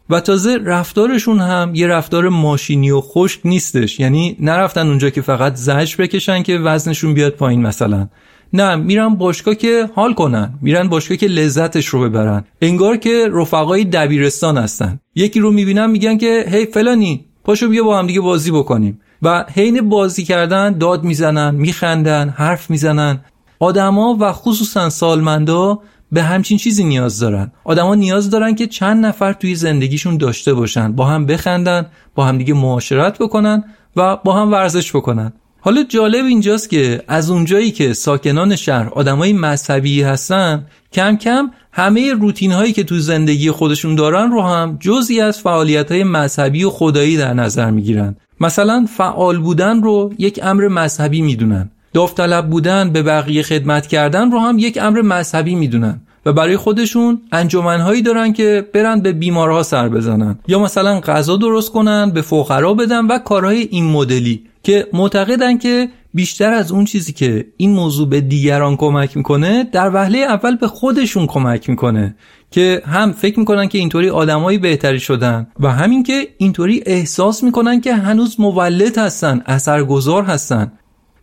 [0.10, 4.00] و تازه رفتارشون هم یه رفتار ماشینی و خشک نیستش.
[4.00, 8.08] یعنی نرفتن اونجا که فقط زجر بکشن که وزنشون بیاد پایین مثلا.
[8.54, 10.54] نه میرن باشگاه که حال کنن.
[10.62, 12.44] میرن باشگاه که لذتش رو ببرن.
[12.62, 15.00] انگار که رفقای دبیرستان هستن.
[15.16, 19.02] یکی رو می‌بینن میگن که هی فلانی پاشو بیا با هم دیگه بازی بکنیم.
[19.22, 23.20] و حین بازی کردن داد می‌زنن میخندن حرف می‌زنن.
[23.60, 25.80] آدما و خصوصا سالمندا
[26.12, 27.51] به همچین چیزی نیاز دارن.
[27.64, 30.91] آدما نیاز دارن که چند نفر توی زندگیشون داشته باشن.
[30.91, 31.86] با هم بخندن
[32.16, 33.64] با هم دیگه معاشرت بکنن
[33.95, 35.34] و با هم ورزش بکنن.
[35.59, 42.14] حالا جالب اینجاست که از اونجایی که ساکنان شهر آدمای مذهبی هستن کم کم همه
[42.14, 46.70] روتین هایی که تو زندگی خودشون دارن رو هم جزی از فعالیت های مذهبی و
[46.70, 48.16] خدایی در نظر می‌گیرن.
[48.39, 51.72] مثلا فعال بودن رو یک امر مذهبی می‌دونن.
[51.94, 57.22] داوطلب بودن به بقیه خدمت کردن رو هم یک امر مذهبی می‌دونن و برای خودشون
[57.32, 62.74] انجمنهایی دارن که برن به بیمارها سر بزنن یا مثلا غذا درست کنن به فقرا
[62.74, 68.10] بدن و کارهای این مدلی که معتقدن که بیشتر از اون چیزی که این موضوع
[68.10, 72.16] به دیگران کمک می‌کنه در وهله اول به خودشون کمک می‌کنه
[72.52, 77.82] که هم فکر می‌کنن که اینطوری آدمایی بهتری شدن و همین که اینطوری احساس می‌کنن
[77.82, 80.72] که هنوز مولد هستن اثرگذار هستن.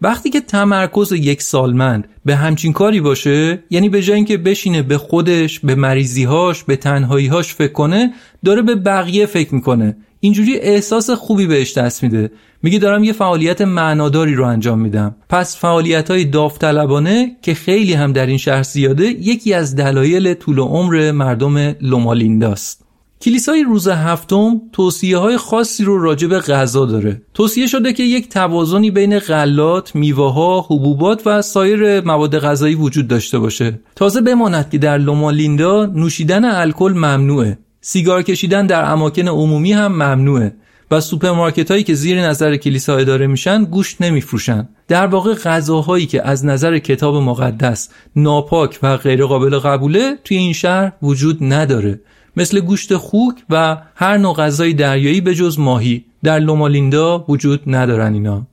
[0.02, 4.98] وقتی که تمرکز یک سالمند به همچین کاری باشه یعنی به جای اینکه بشینه به
[4.98, 8.12] خودش به مریضیهاش به تنهاییهاش فکر کنه
[8.44, 9.96] داره به بقیه فکر می‌کنه.
[10.20, 12.30] اینجوری احساس خوبی بهش دست میده.
[12.62, 15.16] میگه دارم یه فعالیت معناداری رو انجام میدم.
[15.28, 20.58] پس فعالیت های داوطلبانه که خیلی هم در این شهر زیاده یکی از دلایل طول
[20.58, 22.87] عمر مردم لومالینداست
[23.20, 27.22] کلیسای روز هفتم توصیه های خاصی رو راجع به غذا داره.
[27.34, 33.08] توصیه شده که یک توازنی بین غلات، میوه ها، حبوبات و سایر مواد غذایی وجود
[33.08, 33.80] داشته باشه.
[33.96, 37.58] تازه بماند که در لومالیندا نوشیدن الکل ممنوعه.
[37.80, 40.54] سیگار کشیدن در اماکن عمومی هم ممنوعه
[40.90, 44.68] و سوپرمارکت هایی که زیر نظر کلیسا اداره میشن گوشت نمیفروشن.
[44.88, 50.92] در واقع غذاهایی که از نظر کتاب مقدس ناپاک و غیرقابل قبوله توی این شهر
[51.02, 52.00] وجود نداره.
[52.38, 58.14] مثل گوشت خوک و هر نوع غذای دریایی به جز ماهی در لومالیندا وجود ندارن
[58.14, 58.46] اینا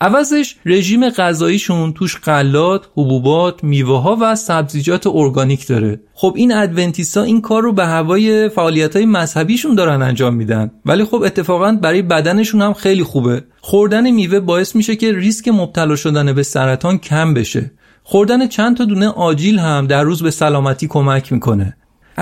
[0.00, 6.00] عوضش رژیم غذاییشون توش غلات، حبوبات، میوه ها و سبزیجات ارگانیک داره.
[6.14, 10.70] خب این ادونتیستا این کار رو به هوای فعالیت های مذهبیشون دارن انجام میدن.
[10.86, 13.44] ولی خب اتفاقا برای بدنشون هم خیلی خوبه.
[13.60, 17.70] خوردن میوه باعث میشه که ریسک مبتلا شدن به سرطان کم بشه.
[18.02, 21.76] خوردن چند تا دونه آجیل هم در روز به سلامتی کمک می‌کنه.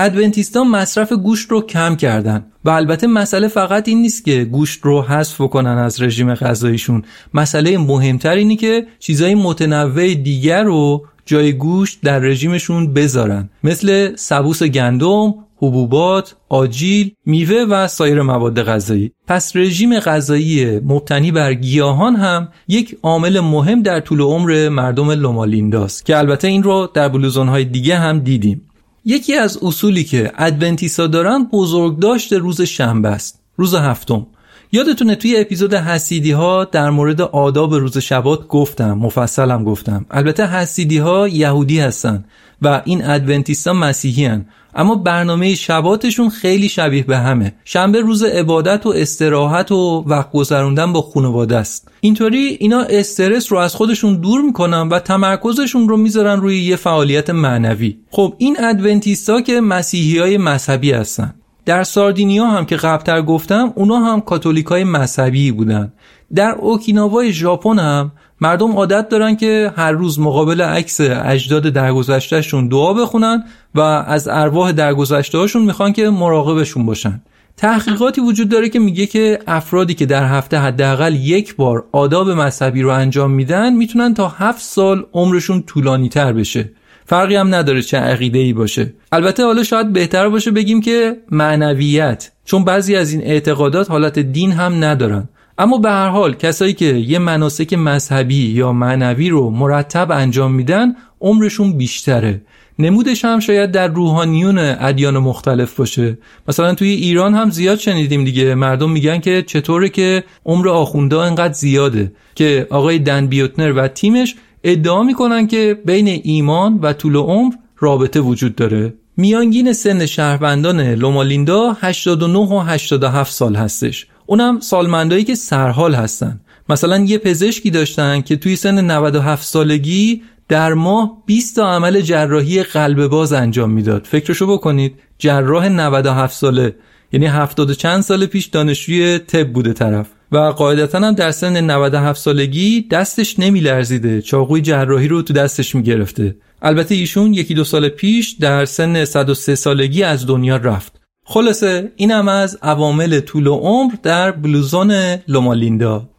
[0.05, 5.01] ادونتیستا مصرف گوشت رو کم کردن و البته مسئله فقط این نیست که گوشت رو
[5.01, 11.99] حذف کنن از رژیم غذاییشون مسئله مهمتر اینی که چیزای متنوع دیگر رو جای گوشت
[12.03, 19.11] در رژیمشون بذارن مثل سبوس گندم، حبوبات، آجیل، میوه و سایر مواد غذایی.
[19.27, 26.05] پس رژیم غذایی مبتنی بر گیاهان هم یک عامل مهم در طول عمر مردم لومالینداست
[26.05, 28.61] که البته این رو در بلوزونهای دیگه هم دیدیم.
[29.05, 34.27] یکی از اصولی که ادونتیسا دارن بزرگداشت روز شنبه است روز هفتم
[34.71, 40.97] یادتونه توی اپیزود حسیدی ها در مورد آداب روز شبات گفتم مفصلم گفتم البته حسیدی
[40.97, 42.25] ها یهودی هستن
[42.61, 44.45] و این ادونتیستا مسیحی هن.
[44.75, 47.53] اما برنامه شباتشون خیلی شبیه به همه.
[47.65, 51.91] شنبه روز عبادت و استراحت و وقت گذروندن با خانواده است.
[52.01, 57.29] اینطوری اینا استرس رو از خودشون دور می‌کنن و تمرکزشون رو می‌ذارن روی یه فعالیت
[57.29, 57.97] معنوی.
[58.11, 61.33] خب این ادونتیستا که مسیحی های مذهبی هستن.
[61.65, 65.93] در ساردینیا هم که قبلتر گفتم اونا هم کاتولیک های مذهبی بودن.
[66.35, 68.11] در اوکیناوای ژاپن هم
[68.41, 73.43] مردم عادت دارن که هر روز مقابل عکس اجداد درگذشتهشون دعا بخونن
[73.75, 77.21] و از ارواح درگذشتهاشون می‌خوان که مراقبشون باشن.
[77.57, 82.81] تحقیقاتی وجود داره که میگه که افرادی که در هفته حداقل یک بار آداب مذهبی
[82.81, 86.71] رو انجام میدن می‌تونن تا هفت سال عمرشون طولانی تر بشه.
[87.05, 88.93] فرقی هم نداره چه عقیده ای باشه.
[89.11, 92.31] البته حالا شاید بهتر باشه بگیم که معنویت.
[92.45, 95.29] چون بعضی از این اعتقادات حالت دین هم ندارن.
[95.61, 100.95] اما به هر حال کسایی که یه مناسک مذهبی یا معنوی رو مرتب انجام میدن
[101.21, 102.41] عمرشون بیشتره.
[102.79, 106.17] نمودش هم شاید در روحانیون ادیان مختلف باشه.
[106.47, 108.55] مثلا توی ایران هم زیاد شنیدیم دیگه.
[108.55, 114.35] مردم میگن که چطوره که عمر آخونده انقدر زیاده که آقای دن بیوتنر و تیمش
[114.63, 118.93] ادعا می‌کنن که بین ایمان و طول عمر رابطه وجود داره.
[119.17, 124.07] میانگین سن شهروندان لومالیندا 89 و 87 سال هستش.
[124.31, 126.41] اونم سالمندایی که سرحال هستن.
[126.69, 132.63] مثلا یه پزشکی داشتن که توی سن 97 سالگی در ماه 20 تا عمل جراحی
[132.63, 134.05] قلب باز انجام می‌داد.
[134.05, 136.75] فکرشو بکنید جراح 97 ساله.
[137.11, 140.07] یعنی 70 چند سال پیش دانشجوی طب بوده طرف.
[140.31, 144.21] و قاعدتا هم در سن 97 سالگی دستش نمیلرزیده.
[144.21, 146.35] چاقوی جراحی رو تو دستش می‌گرفته.
[146.61, 151.00] البته ایشون یکی دو سال پیش در سن 103 سالگی از دنیا رفت.
[151.33, 154.91] خلاصه اینم از عوامل طول و عمر در بلوزون
[155.27, 156.09] لومالیندا.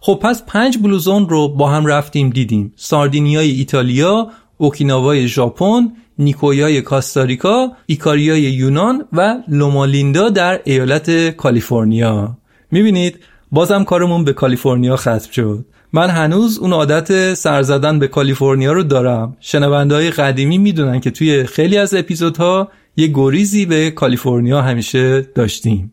[0.00, 2.72] خب پس پنج بلوزون رو با هم رفتیم دیدیم.
[2.76, 12.36] ساردینیای ایتالیا اوکیناوای ژاپن نیکویای کاستاریکا، ایکاریای یونان و لومالیندا در ایالت کالیفرنیا.
[12.70, 13.18] می‌بینید
[13.52, 15.64] بازم کارمون به کالیفرنیا ختم شد.
[15.92, 19.36] من هنوز اون عادت سر زدن به کالیفرنیا رو دارم.
[19.40, 25.92] شنونده های قدیمی می‌دونن که توی خیلی از اپیزودها یه گریزی به کالیفرنیا همیشه داشتیم.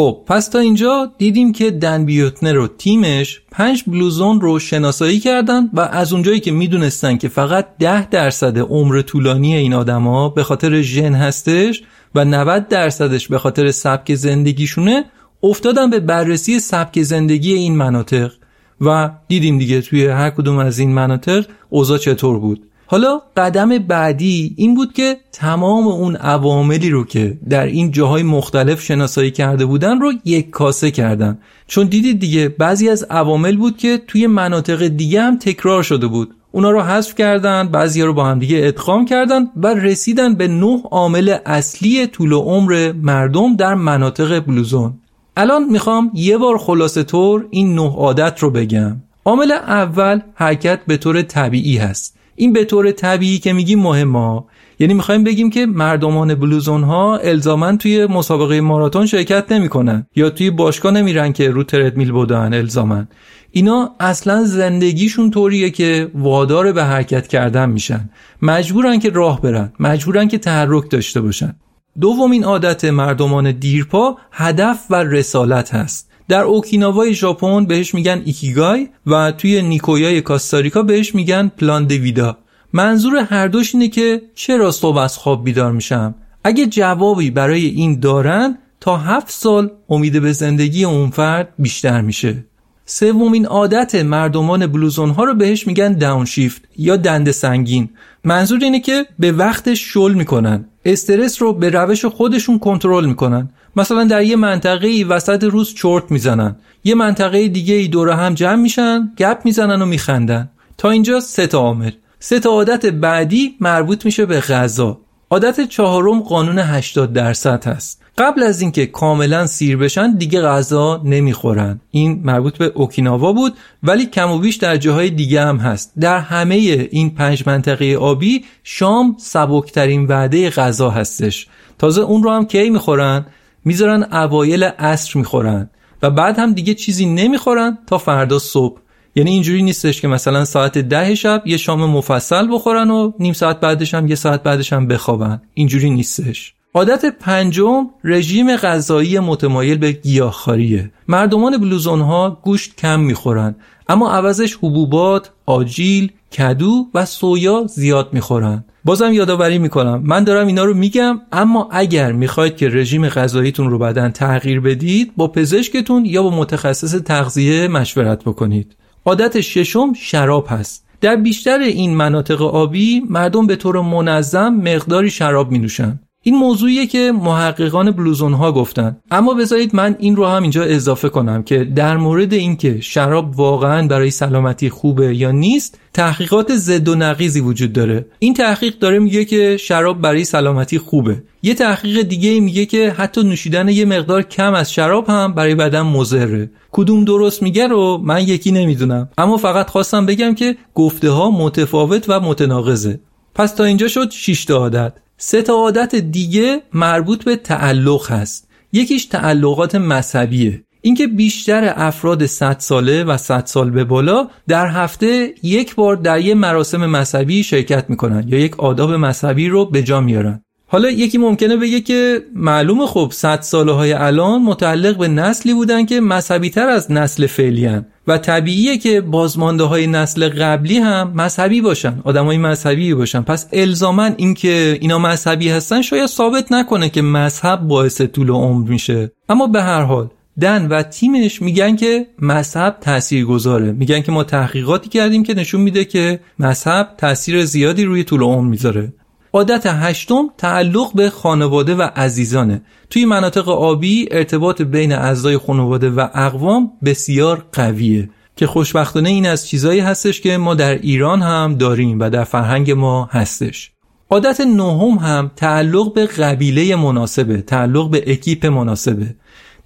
[0.00, 5.70] خب پس تا اینجا دیدیم که دن بیوتنر و تیمش پنج بلوزون رو شناسایی کردن
[5.72, 10.80] و از اونجایی که می‌دونستن که فقط ده درصد عمر طولانی این آدما به خاطر
[10.82, 11.82] ژن هستش
[12.14, 15.04] و 90 درصدش به خاطر سبک زندگیشونه
[15.42, 18.32] افتادن به بررسی سبک زندگی این مناطق.
[18.80, 22.69] و دیدیم دیگه توی هر کدوم از این مناطق اوضاع چطور بود.
[22.90, 28.82] حالا قدم بعدی این بود که تمام اون عواملی رو که در این جاهای مختلف
[28.82, 31.38] شناسایی کرده بودن رو یک کاسه کردن.
[31.66, 36.34] چون دیدید دیگه بعضی از عوامل بود که توی مناطق دیگه هم تکرار شده بود.
[36.52, 40.82] اونا رو حذف کردن بعضی رو با هم دیگه ادغام کردن و رسیدن به نه
[40.90, 44.94] عامل اصلی طول عمر مردم در مناطق بلوزون.
[45.36, 48.96] الان می‌خوام یه بار خلاصه طور این نه عادت رو بگم.
[49.24, 52.19] عامل اول حرکت به طور طبیعی هست.
[52.40, 54.42] این به طور طبیعی که میگیم مهمه
[54.78, 60.50] یعنی می‌خوایم بگیم که مردمان بلوزون ها الزامن توی مسابقه ماراتون شرکت نمی‌کنن یا توی
[60.50, 63.08] باشگاه نمیرن که رو تردمیل بودن الزامن
[63.50, 68.10] اینا اصلا زندگیشون طوریه که وادار به حرکت کردن میشن.
[68.42, 69.72] مجبورن که راه برن.
[69.80, 71.56] مجبورن که تحرک داشته باشن.
[72.00, 76.09] دومین عادت مردمان دیرپا هدف و رسالت هست.
[76.30, 82.38] در اوکیناوای ژاپن بهش میگن ایکیگای و توی نیکویای کاستاریکا بهش میگن پلان دویدا.
[82.72, 86.14] منظور هر دوش اینه که چرا صبح از خواب بیدار میشم؟
[86.44, 92.44] اگه جوابی برای این دارن تا هفت سال امید به زندگی اون فرد بیشتر میشه.
[92.84, 97.90] سومین عادت مردمان بلوزون ها رو بهش میگن داونشیفت یا دند سنگین.
[98.24, 100.64] منظور اینه که به وقت شل می‌کنن.
[100.84, 103.50] استرس رو به روش خودشون کنترل می‌کنن.
[103.76, 106.56] مثلا در یه منطقه وسط روز چرت می‌زنن.
[106.84, 110.50] یه منطقه دیگه ای دور هم جمع میشن گپ می‌زنن و میخندن.
[110.78, 111.90] تا اینجا سه تا عامل.
[112.18, 114.98] سه تا عادت بعدی مربوط میشه به غذا.
[115.30, 118.02] عادت چهارم قانون 80 درصد هست.
[118.18, 121.80] قبل از اینکه کاملا سیر بشن دیگه غذا نمی‌خورن.
[121.90, 125.92] این مربوط به اوکیناوا بود ولی کم و بیش در جاهای دیگه هم هست.
[126.00, 126.54] در همه
[126.90, 131.46] این پنج منطقه آبی شام سبکترین وعده غذا هستش.
[131.78, 133.26] تازه اون رو هم کی می‌خورن؟
[133.64, 135.70] می‌ذارن اوایل عصر می‌خورن
[136.02, 138.80] و بعد هم دیگه چیزی نمی‌خورن تا فردا صبح.
[139.14, 143.60] یعنی اینجوری نیستش که مثلا ساعت ده شب یه شام مفصل بخورن و نیم ساعت
[143.60, 145.42] بعدش هم یه ساعت بعدش هم بخوابن.
[145.54, 146.54] اینجوری نیستش.
[146.74, 150.92] عادت پنجم رژیم غذایی متمایل به گیاهخواریه.
[151.08, 153.56] مردمان بلوزون ها گوشت کم می‌خورن
[153.88, 158.64] اما عوضش حبوبات، آجیل، کدو و سویا زیاد می‌خورن.
[158.84, 160.02] بازم یادآوری می‌کنم.
[160.04, 165.12] من دارم اینا رو میگم اما اگر می‌خواید که رژیم غذاییتون رو بعدا تغییر بدید
[165.16, 168.76] با پزشکتون یا با متخصص تغذیه مشورت بکنید.
[169.04, 170.86] عادت ششم شراب هست.
[171.00, 176.86] در بیشتر این مناطق آبی مردم به طور منظم مقداری شراب می نوشن این موضوعیه
[176.86, 178.96] که محققان بلوزون ها گفتن.
[179.10, 183.88] اما بذارید من این رو هم اینجا اضافه کنم که در مورد اینکه شراب واقعا
[183.88, 188.06] برای سلامتی خوبه یا نیست تحقیقات زد و نقیزی وجود داره.
[188.18, 191.22] این تحقیق داره میگه که شراب برای سلامتی خوبه.
[191.42, 195.82] یه تحقیق دیگه میگه که حتی نوشیدن یه مقدار کم از شراب هم برای بدن
[195.82, 196.50] مضره.
[196.72, 199.08] کدوم درست میگه رو من یکی نمی‌دونم.
[199.18, 203.00] اما فقط خواستم بگم که گفته ها متفاوت و متناقضه.
[203.34, 204.92] پس تا اینجا شد 6 عادت
[205.22, 208.48] سه تا عادت دیگه مربوط به تعلق هست.
[208.72, 210.62] یکیش تعلقات مذهبیه.
[210.82, 216.20] اینکه بیشتر افراد 100 ساله و 100 سال به بالا در هفته یک بار در
[216.20, 220.44] یه مراسم مذهبی شرکت می‌کنن یا یک آداب مذهبی رو به جا میارن.
[220.72, 225.86] حالا یکی ممکنه بگه که معلوم خب 100 ساله های الان متعلق به نسلی بودن
[225.86, 227.68] که مذهبی تر از نسل فعلی
[228.06, 233.20] و طبیعیه که بازمانده های نسل قبلی هم مذهبی باشن آدمای مذهبی باشن.
[233.20, 239.12] پس الزاما اینکه اینا مذهبی هستن شاید ثابت نکنه که مذهب باعث طول عمر میشه.
[239.28, 240.08] اما به هر حال
[240.40, 245.60] دن و تیمش میگن که مذهب تأثیر گذاره میگن که ما تحقیقاتی کردیم که نشون
[245.60, 248.92] میده که مذهب تاثیر زیادی روی طول عمر می‌ذاره.
[249.32, 252.62] عادت هشتم تعلق به خانواده و عزیزانه.
[252.90, 258.10] توی مناطق آبی ارتباط بین اعضای خانواده و اقوام بسیار قویه.
[258.36, 262.70] که خوشبختانه این از چیزایی هستش که ما در ایران هم داریم و در فرهنگ
[262.70, 263.70] ما هستش.
[264.10, 269.14] عادت نهم هم تعلق به قبیله مناسبه تعلق به اکیپ مناسبه.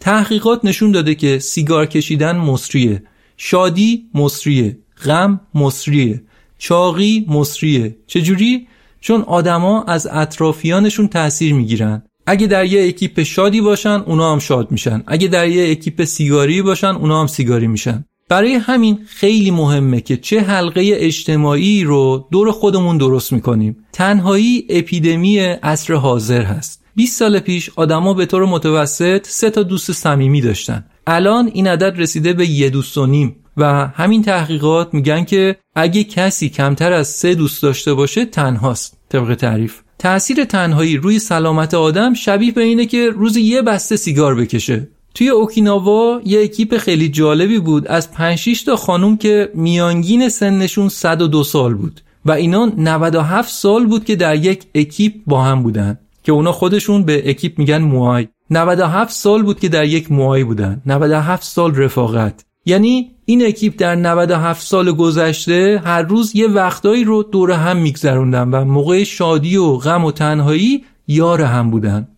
[0.01, 3.03] تحقیقات نشون داده که سیگار کشیدن مصریه
[3.37, 6.23] شادی مصریه غم مصریه
[6.59, 7.97] چاقی مصریه.
[8.07, 8.67] چجوری؟
[9.05, 12.03] چون آدما از اطرافیانشون تاثیر می‌گیرن.
[12.27, 15.03] اگه در یه اکیپ شادی باشن اونا هم شاد میشن.
[15.07, 18.05] اگه در یه اکیپ سیگاری باشن اونا هم سیگاری میشن.
[18.29, 23.77] برای همین خیلی مهمه که چه حلقه اجتماعی رو دور خودمون درست می‌کنیم.
[23.93, 26.85] تنهایی اپیدمی عصر حاضر هست.
[26.97, 30.85] 20 سال پیش آدما به طور متوسط سه تا دوست صمیمی داشتن.
[31.07, 33.37] الان این عدد رسیده به یه دوست و نیم.
[33.57, 39.35] و همین تحقیقات میگن که اگه کسی کمتر از سه دوست داشته باشه تنهاست طبق
[39.35, 39.81] تعریف.
[39.99, 44.89] تأثیر تنهایی روی سلامت آدم شبیه به اینه که روز یه بسته سیگار بکشه.
[45.15, 47.89] توی اوکیناوا یه اکیپ خیلی جالبی بود.
[47.89, 52.01] از 5 تا خانوم که میانگین سنشون 102 سال بود.
[52.25, 55.99] و اینا 97 سال بود که در یک اکیپ با هم بودن.
[56.25, 60.83] که اونا خودشون به اکیپ میگن موهای 97 سال بود که در یک موهای بودن.
[60.87, 62.45] 97 سال رفاقت.
[62.67, 68.51] یعنی این اکیپ در 97 سال گذشته هر روز یه وقتایی رو دور هم میگذروندن
[68.51, 72.09] و موقع شادی و غم و تنهایی یار هم بودن.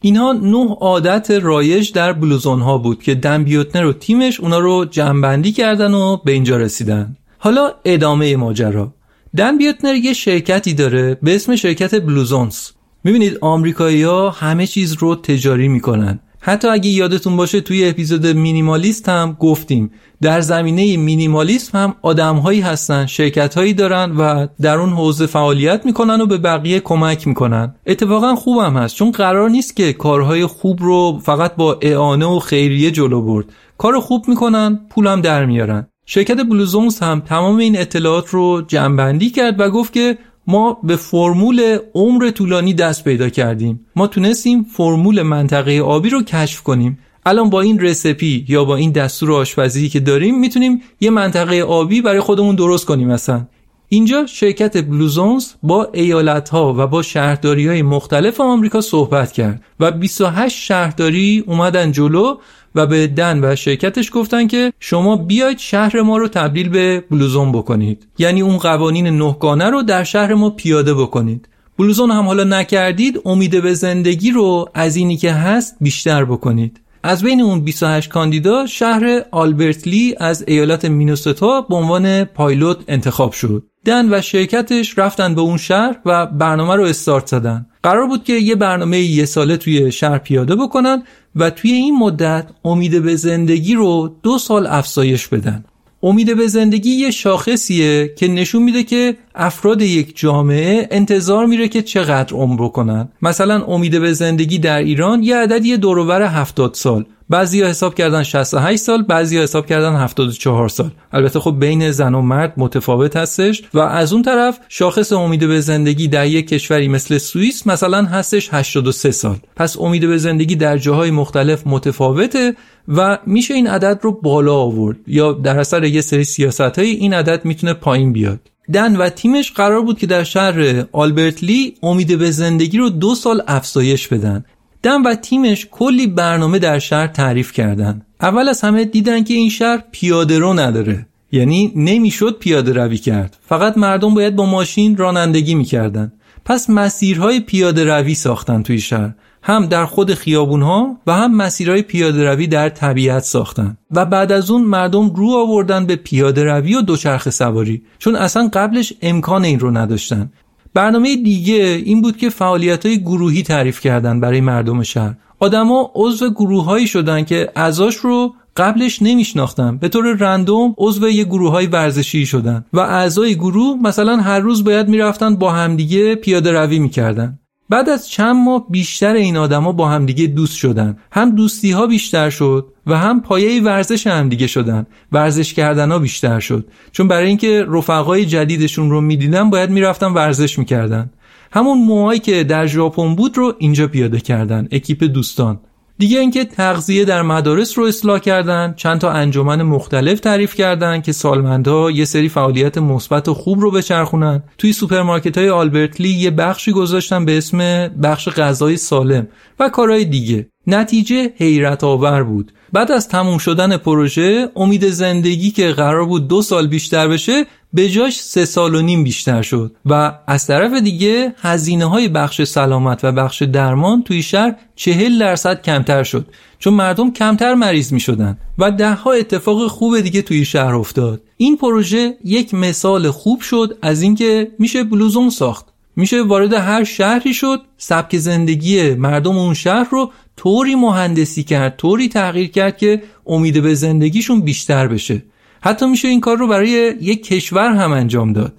[0.00, 4.84] اینها نه عادت رایج در بلوزون ها بود که دن بیوتنر و تیمش اونا رو
[4.84, 7.16] جمعبندی کردن و به اینجا رسیدن.
[7.38, 8.92] حالا ادامه ماجرا.
[9.36, 12.56] دن بیوتنر یه شرکتی داره به اسم شرکت بلوزونز.
[13.04, 16.18] می‌بینید آمریکایی ها همه چیز رو تجاری می‌کنن.
[16.48, 19.90] حتی اگه یادتون باشه توی اپیزود مینیمالیست هم گفتیم.
[20.22, 26.26] در زمینه مینیمالیسم هم آدمهایی هستن شرکتهایی دارن و در اون حوزه فعالیت می‌کنن و
[26.26, 27.74] به بقیه کمک می‌کنن.
[27.86, 32.90] اتفاقا خوبم هست چون قرار نیست که کارهای خوب رو فقط با اعانه و خیریه
[32.90, 33.46] جلو برد.
[33.78, 35.86] کار خوب می‌کنن پولم در میارن.
[36.06, 41.78] شرکت بلوزونز هم تمام این اطلاعات رو جمعبندی کرد و گفت که ما به فرمول
[41.94, 43.86] عمر طولانی دست پیدا کردیم.
[43.96, 46.98] ما تونستیم فرمول منطقه آبی رو کشف کنیم.
[47.26, 52.00] الان با این رسپی یا با این دستور آشپزی که داریم می‌تونیم یه منطقه آبی
[52.00, 53.46] برای خودمون درست کنیم مثلا
[53.88, 59.90] اینجا شرکت بلوزونز با ایالت ها و با شهرداری های مختلف آمریکا صحبت کرد و
[59.90, 62.36] 28 شهرداری اومدن جلو
[62.76, 67.52] و به دن و شرکتش گفتن که شما بیاید شهر ما رو تبدیل به بلوزون
[67.52, 71.48] بکنید یعنی اون قوانین نهگانه رو در شهر ما پیاده بکنید
[71.78, 77.22] بلوزون هم حالا نکردید امید به زندگی رو از اینی که هست بیشتر بکنید از
[77.22, 83.62] بین اون 28 کاندیدا شهر آلبرتلی از ایالت مینوسوتا به عنوان پایلوت انتخاب شد.
[83.84, 87.66] دن و شرکتش رفتن به اون شهر و برنامه رو استارت زدن.
[87.86, 91.02] قرار بود که یه برنامه یه ساله توی شهر پیاده بکنن
[91.36, 95.64] و توی این مدت امید به زندگی رو دو سال افزایش بدن.
[96.02, 101.82] امید به زندگی یه شاخصیه که نشون میده که افراد یک جامعه انتظار میره که
[101.82, 107.62] چقدر عمر بکنن مثلا امید به زندگی در ایران یه عددی دورور 70 سال بعضی
[107.62, 110.90] ها حساب کردن 68 سال بعضی ها حساب کردن 74 سال.
[111.12, 115.60] البته خب بین زن و مرد متفاوت هستش و از اون طرف شاخص امید به
[115.60, 119.36] زندگی در یک کشوری مثل سوئیس مثلا هستش 83 سال.
[119.56, 122.54] پس امید به زندگی در جاهای مختلف متفاوته
[122.88, 127.14] و میشه این عدد رو بالا آورد یا در اثر یه سری سیاست های این
[127.14, 128.40] عدد می‌تونه پایین بیاد.
[128.72, 133.42] دن و تیمش قرار بود که در شهر آلبرتلی امید به زندگی رو دو سال
[133.46, 134.44] افزایش بدن.
[134.82, 139.50] دن و تیمش کلی برنامه در شهر تعریف کردن اول از همه دیدن که این
[139.50, 141.06] شهر پیاده رو نداره.
[141.32, 143.36] یعنی نمی‌شد پیاده روی کرد.
[143.48, 146.12] فقط مردم باید با ماشین رانندگی می‌کردن
[146.44, 149.14] پس مسیرهای پیاده روی ساختن توی شهر.
[149.42, 153.76] هم در خود خیابون ها و هم مسیرهای پیاده روی در طبیعت ساختن.
[153.90, 157.82] و بعد از اون مردم رو آوردن به پیاده روی و دوچرخه سواری.
[157.98, 160.30] چون اصلا قبلش امکان این رو نداشتن.
[160.76, 165.14] برنامه دیگه این بود که فعالیت های گروهی تعریف کردن برای مردم شهر.
[165.38, 171.50] آدما عضو گروههایی شدن که اعضاش رو قبلش نمیشناختم به طور رندوم عضو یه گروه
[171.50, 176.78] های ورزشی شدن و اعضای گروه مثلا هر روز باید می‌رفتن با همدیگه پیاده روی
[176.78, 177.38] می‌کردن.
[177.68, 180.98] بعد از چند ماه بیشتر این آدما با همدیگه دوست شدن.
[181.12, 184.86] هم دوستی ها بیشتر شد و هم پایه ورزش همدیگه شدن.
[185.12, 186.68] ورزش کردن ها بیشتر شد.
[186.92, 191.10] چون برای اینکه رفقای جدیدشون رو می‌دیدن باید می‌رفتن ورزش می‌کردن.
[191.52, 194.68] همون موآیی که در ژاپن بود رو اینجا پیاده کردن.
[194.72, 195.60] اکیپ دوستان.
[195.98, 201.12] دیگه اینکه تغذیه در مدارس رو اصلاح کردن چند تا انجمن مختلف تعریف کردن که
[201.12, 204.42] سالمندها یه سری فعالیت مثبت و خوب رو بچرخونن.
[204.58, 209.28] توی سوپرمارکت های آلبرت لی یه بخشی گذاشتن به اسم بخش غذای سالم
[209.60, 210.46] و کارهای دیگه.
[210.66, 212.52] نتیجه حیرت آور بود.
[212.72, 217.44] بعد از تموم شدن پروژه امید زندگی که قرار بود دو سال بیشتر بشه
[217.76, 222.42] به جاش سه سال و نیم بیشتر شد و از طرف دیگه هزینه های بخش
[222.42, 226.26] سلامت و بخش درمان توی شهر چهل درصد کمتر شد
[226.58, 231.22] چون مردم کمتر مریض می شدن و ده ها اتفاق خوب دیگه توی شهر افتاد.
[231.36, 235.66] این پروژه یک مثال خوب شد از اینکه میشه بلوزون ساخت.
[235.96, 242.08] میشه وارد هر شهری شد سبک زندگی مردم اون شهر رو طوری مهندسی کرد طوری
[242.08, 245.22] تغییر کرد که امید به زندگیشون بیشتر بشه.
[245.66, 248.52] حتی میشه این کار رو برای یک کشور هم انجام داد.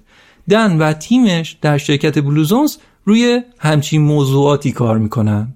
[0.50, 5.54] دن و تیمش در شرکت بلوزونز روی همچین موضوعاتی کار می‌کنن.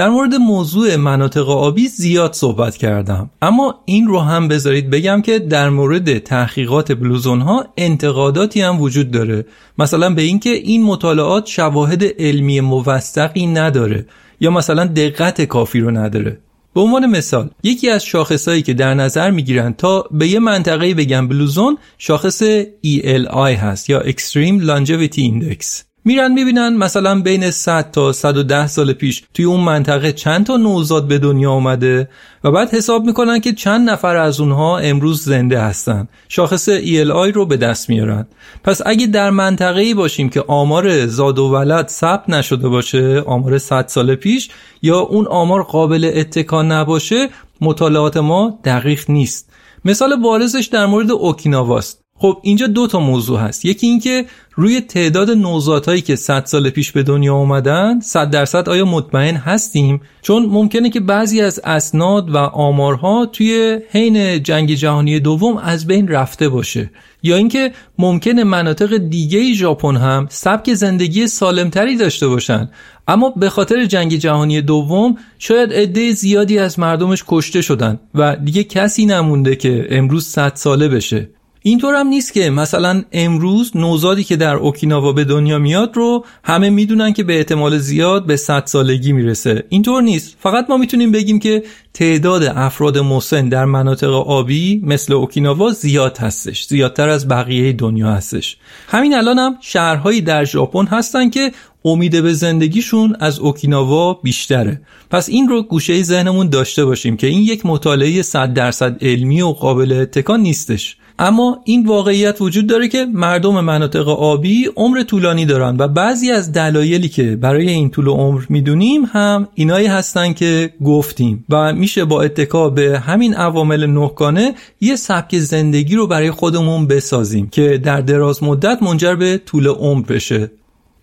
[0.00, 3.30] در مورد موضوع مناطق آبی زیاد صحبت کردم.
[3.42, 9.10] اما این رو هم بذارید بگم که در مورد تحقیقات بلوزون ها انتقاداتی هم وجود
[9.10, 9.46] داره.
[9.78, 14.06] مثلا به اینکه این مطالعات شواهد علمی موثقی نداره
[14.40, 16.38] یا مثلا دقت کافی رو نداره.
[16.74, 21.28] به عنوان مثال یکی از شاخصهایی که در نظر می‌گیرن تا به یه منطقه بگن
[21.28, 22.42] بلوزون شاخص
[22.86, 25.89] ELI هست یا Extreme Longevity Index.
[26.04, 31.08] میرن می‌بینن مثلا بین 100 تا 110 سال پیش توی اون منطقه چند تا نوزاد
[31.08, 32.08] به دنیا اومده
[32.44, 36.08] و بعد حساب می‌کنن که چند نفر از اونها امروز زنده هستن.
[36.28, 38.26] شاخص ELI رو به دست میارن.
[38.64, 43.58] پس اگه در منطقه ای باشیم که آمار زاد و ولد ثبت نشده باشه آمار
[43.58, 44.48] 100 سال پیش
[44.82, 47.28] یا اون آمار قابل اتکا نباشه
[47.60, 49.50] مطالعات ما دقیق نیست.
[49.84, 51.99] مثال بارزش در مورد اوکیناواست.
[52.20, 53.64] خب اینجا دو تا موضوع هست.
[53.64, 54.24] یکی اینکه
[54.54, 60.00] روی تعداد نوزادهایی که 100 سال پیش به دنیا اومدن 100 درصد آیا مطمئن هستیم؟
[60.22, 66.08] چون ممکنه که بعضی از اسناد و آمارها توی حین جنگ جهانی دوم از بین
[66.08, 66.90] رفته باشه.
[67.22, 72.70] یا اینکه ممکنه مناطق دیگه ژاپن هم سبک زندگی سالمتری داشته باشن.
[73.08, 78.64] اما به خاطر جنگ جهانی دوم شاید عده زیادی از مردمش کشته شدن و دیگه
[78.64, 81.28] کسی نمونده که امروز 100 ساله بشه.
[81.62, 86.70] اینطور هم نیست که مثلا امروز نوزادی که در اوکیناوا به دنیا میاد رو همه
[86.70, 89.64] می‌دونن که به احتمال زیاد به 100 سالگی می‌رسه.
[89.68, 90.36] اینطور نیست.
[90.40, 91.62] فقط ما می‌تونیم بگیم که
[91.94, 96.66] تعداد افراد مسن در مناطق آبی مثل اوکیناوا زیاد هستش.
[96.66, 98.56] زیادتر از بقیه دنیا هستش.
[98.88, 101.52] همین الان هم شهرهایی در ژاپن هستن که
[101.84, 104.80] امید به زندگیشون از اوکیناوا بیشتره.
[105.10, 109.48] پس این رو گوشه ذهنمون داشته باشیم که این یک مطالعه 100 درصد علمی و
[109.48, 110.96] قابل اتکا نیستش.
[111.18, 116.52] اما این واقعیت وجود داره که مردم مناطق آبی عمر طولانی دارن و بعضی از
[116.52, 122.22] دلایلی که برای این طول عمر می‌دونیم هم اینایی هستن که گفتیم و میشه با
[122.22, 128.42] اتکا به همین عوامل نهگانه یه سبک زندگی رو برای خودمون بسازیم که در دراز
[128.42, 130.50] مدت منجر به طول عمر بشه.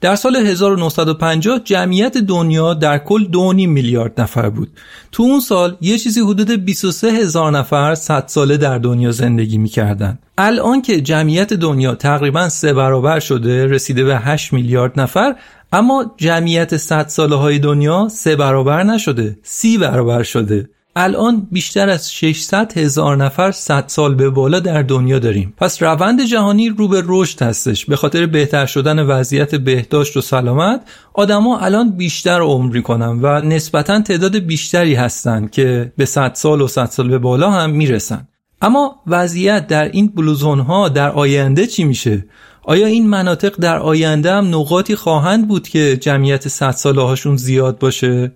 [0.02, 4.70] در سال 1950 جمعیت دنیا در کل 2.5 میلیارد نفر بود.
[5.12, 10.20] تو اون سال یه چیزی حدود 23 هزار نفر 100 ساله در دنیا زندگی می‌کردن.
[10.38, 15.36] الان که جمعیت دنیا تقریبا سه برابر شده رسیده به 8 میلیارد نفر
[15.74, 20.70] اما جمعیت 100 ساله های دنیا سه برابر نشده سی برابر شده
[21.00, 25.54] الان بیشتر از 600 هزار نفر 100 سال به بالا در دنیا داریم.
[25.58, 27.86] پس روند جهانی رو به رشد هستش.
[27.86, 30.82] به خاطر بهتر شدن وضعیت بهداشت و سلامت
[31.14, 36.68] آدما الان بیشتر عمر می‌کنن و نسبتا تعداد بیشتری هستن که به 100 سال و
[36.68, 38.28] 100 سال به بالا هم می‌رسن.
[38.62, 42.26] اما وضعیت در این بلوزون ها در آینده چی میشه؟
[42.64, 47.80] آیا این مناطق در آینده هم نقاطی خواهند بود که جمعیت 100 ساله هاشون زیاد
[47.80, 48.32] باشه؟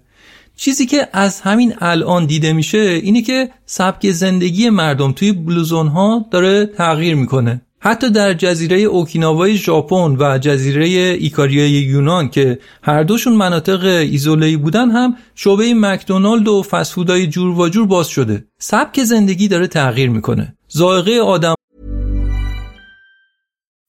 [0.61, 6.25] چیزی که از همین الان دیده میشه اینه که سبک زندگی مردم توی بلوزون ها
[6.31, 7.61] داره تغییر می‌کنه.
[7.79, 10.85] حتی در جزیره اوکیناوای ژاپن و جزیره
[11.19, 17.69] ایکاریای یونان که هر دوشون مناطق ایزوله‌ای بودن هم شعبه مکدونالد و فسفودای جور و
[17.69, 18.45] جور باز شده.
[18.59, 20.55] سبک زندگی داره تغییر می‌کنه.
[20.77, 21.55] ذائقه آدم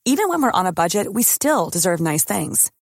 [0.08, 2.81] Even when we're on a budget, we still deserve nice things.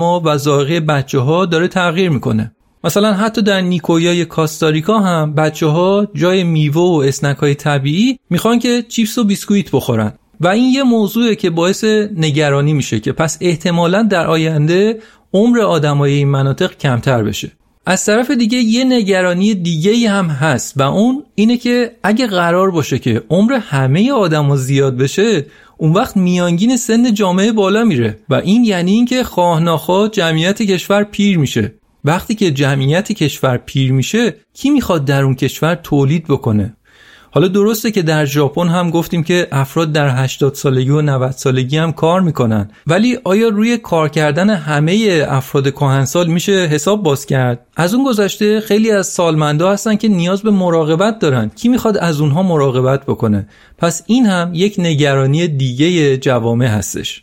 [0.00, 2.52] ما و ذائقه بچه ها داره تغییر می‌کنه.
[2.84, 8.58] مثلا حتی در نیکویای کاستاریکا هم بچه ها جای میوه و اسنک های طبیعی می‌خوان
[8.58, 10.12] که چیپس و بیسکویت بخورن.
[10.40, 11.84] و این یه موضوعه که باعث
[12.16, 14.98] نگرانی میشه که پس احتمالا در آینده
[15.32, 17.50] عمر آدمای این مناطق کمتر بشه.
[17.86, 22.98] از طرف دیگه یه نگرانی دیگه هم هست و اون اینه که اگه قرار باشه
[22.98, 25.46] که عمر همه آدما زیاد بشه
[25.78, 31.04] اون وقت میانگین سن جامعه بالا میره و این یعنی اینکه خواه ناخواه جمعیت کشور
[31.04, 31.74] پیر میشه.
[32.04, 36.76] وقتی که جمعیت کشور پیر میشه کی می‌خواد در اون کشور تولید بکنه؟
[37.36, 41.76] حالا درسته که در ژاپن هم گفتیم که افراد در 80 سالگی و 90 سالگی
[41.76, 42.70] هم کار می‌کنن.
[42.86, 48.60] ولی آیا روی کار کردن همه افراد کهنسال میشه حساب باز کرد؟ از اون گذشته
[48.60, 51.48] خیلی از سالمندا هستن که نیاز به مراقبت دارن.
[51.48, 53.48] کی می‌خواد از اونها مراقبت بکنه؟
[53.78, 57.22] پس این هم یک نگرانی دیگه جوامع هستش.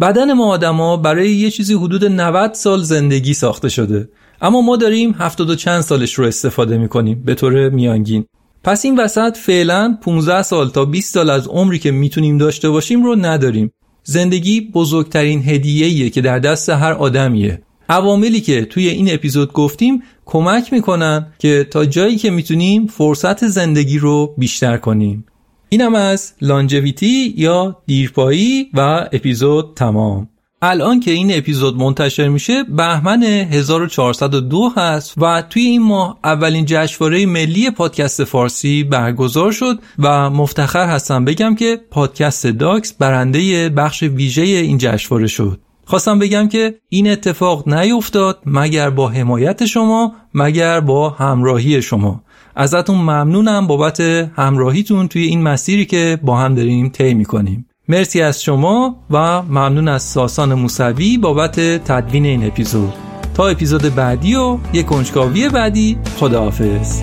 [0.00, 4.08] بدن ما آدما برای یه چیزی حدود 90 سال زندگی ساخته شده.
[4.42, 8.24] اما ما داریم 70 و چند سالش رو استفاده می‌کنیم به طور میانگین.
[8.64, 13.04] پس این وسط فعلا 15 سال تا 20 سال از عمری که می‌تونیم داشته باشیم
[13.04, 13.70] رو نداریم.
[14.04, 17.62] زندگی بزرگترین هدیه‌ایه که در دست هر آدمیه.
[17.88, 23.98] عواملی که توی این اپیزود گفتیم کمک می‌کنن که تا جایی که می‌تونیم فرصت زندگی
[23.98, 25.24] رو بیشتر کنیم.
[25.68, 30.28] اینم از لانجویتی یا دیرپایی و اپیزود تمام.
[30.66, 37.26] الان که این اپیزود منتشر میشه بهمن 1402 هست و توی این ماه اولین جشنواره
[37.26, 44.42] ملی پادکست فارسی برگزار شد و مفتخر هستم بگم که پادکست داکس برنده بخش ویژه
[44.42, 45.60] این جشنواره شد.
[45.86, 52.22] خواستم بگم که این اتفاق نیفتاد مگر با حمایت شما مگر با همراهی شما.
[52.56, 54.00] ازتون ممنونم بابت
[54.36, 57.66] همراهیتون توی این مسیری که با هم داریم طی می‌کنیم.
[57.88, 62.92] مرسی از شما و ممنون از ساسان موسوی بابت تدوین این اپیزود.
[63.34, 67.02] تا اپیزود بعدی و یک کنجکاوی بعدی خداحافظ.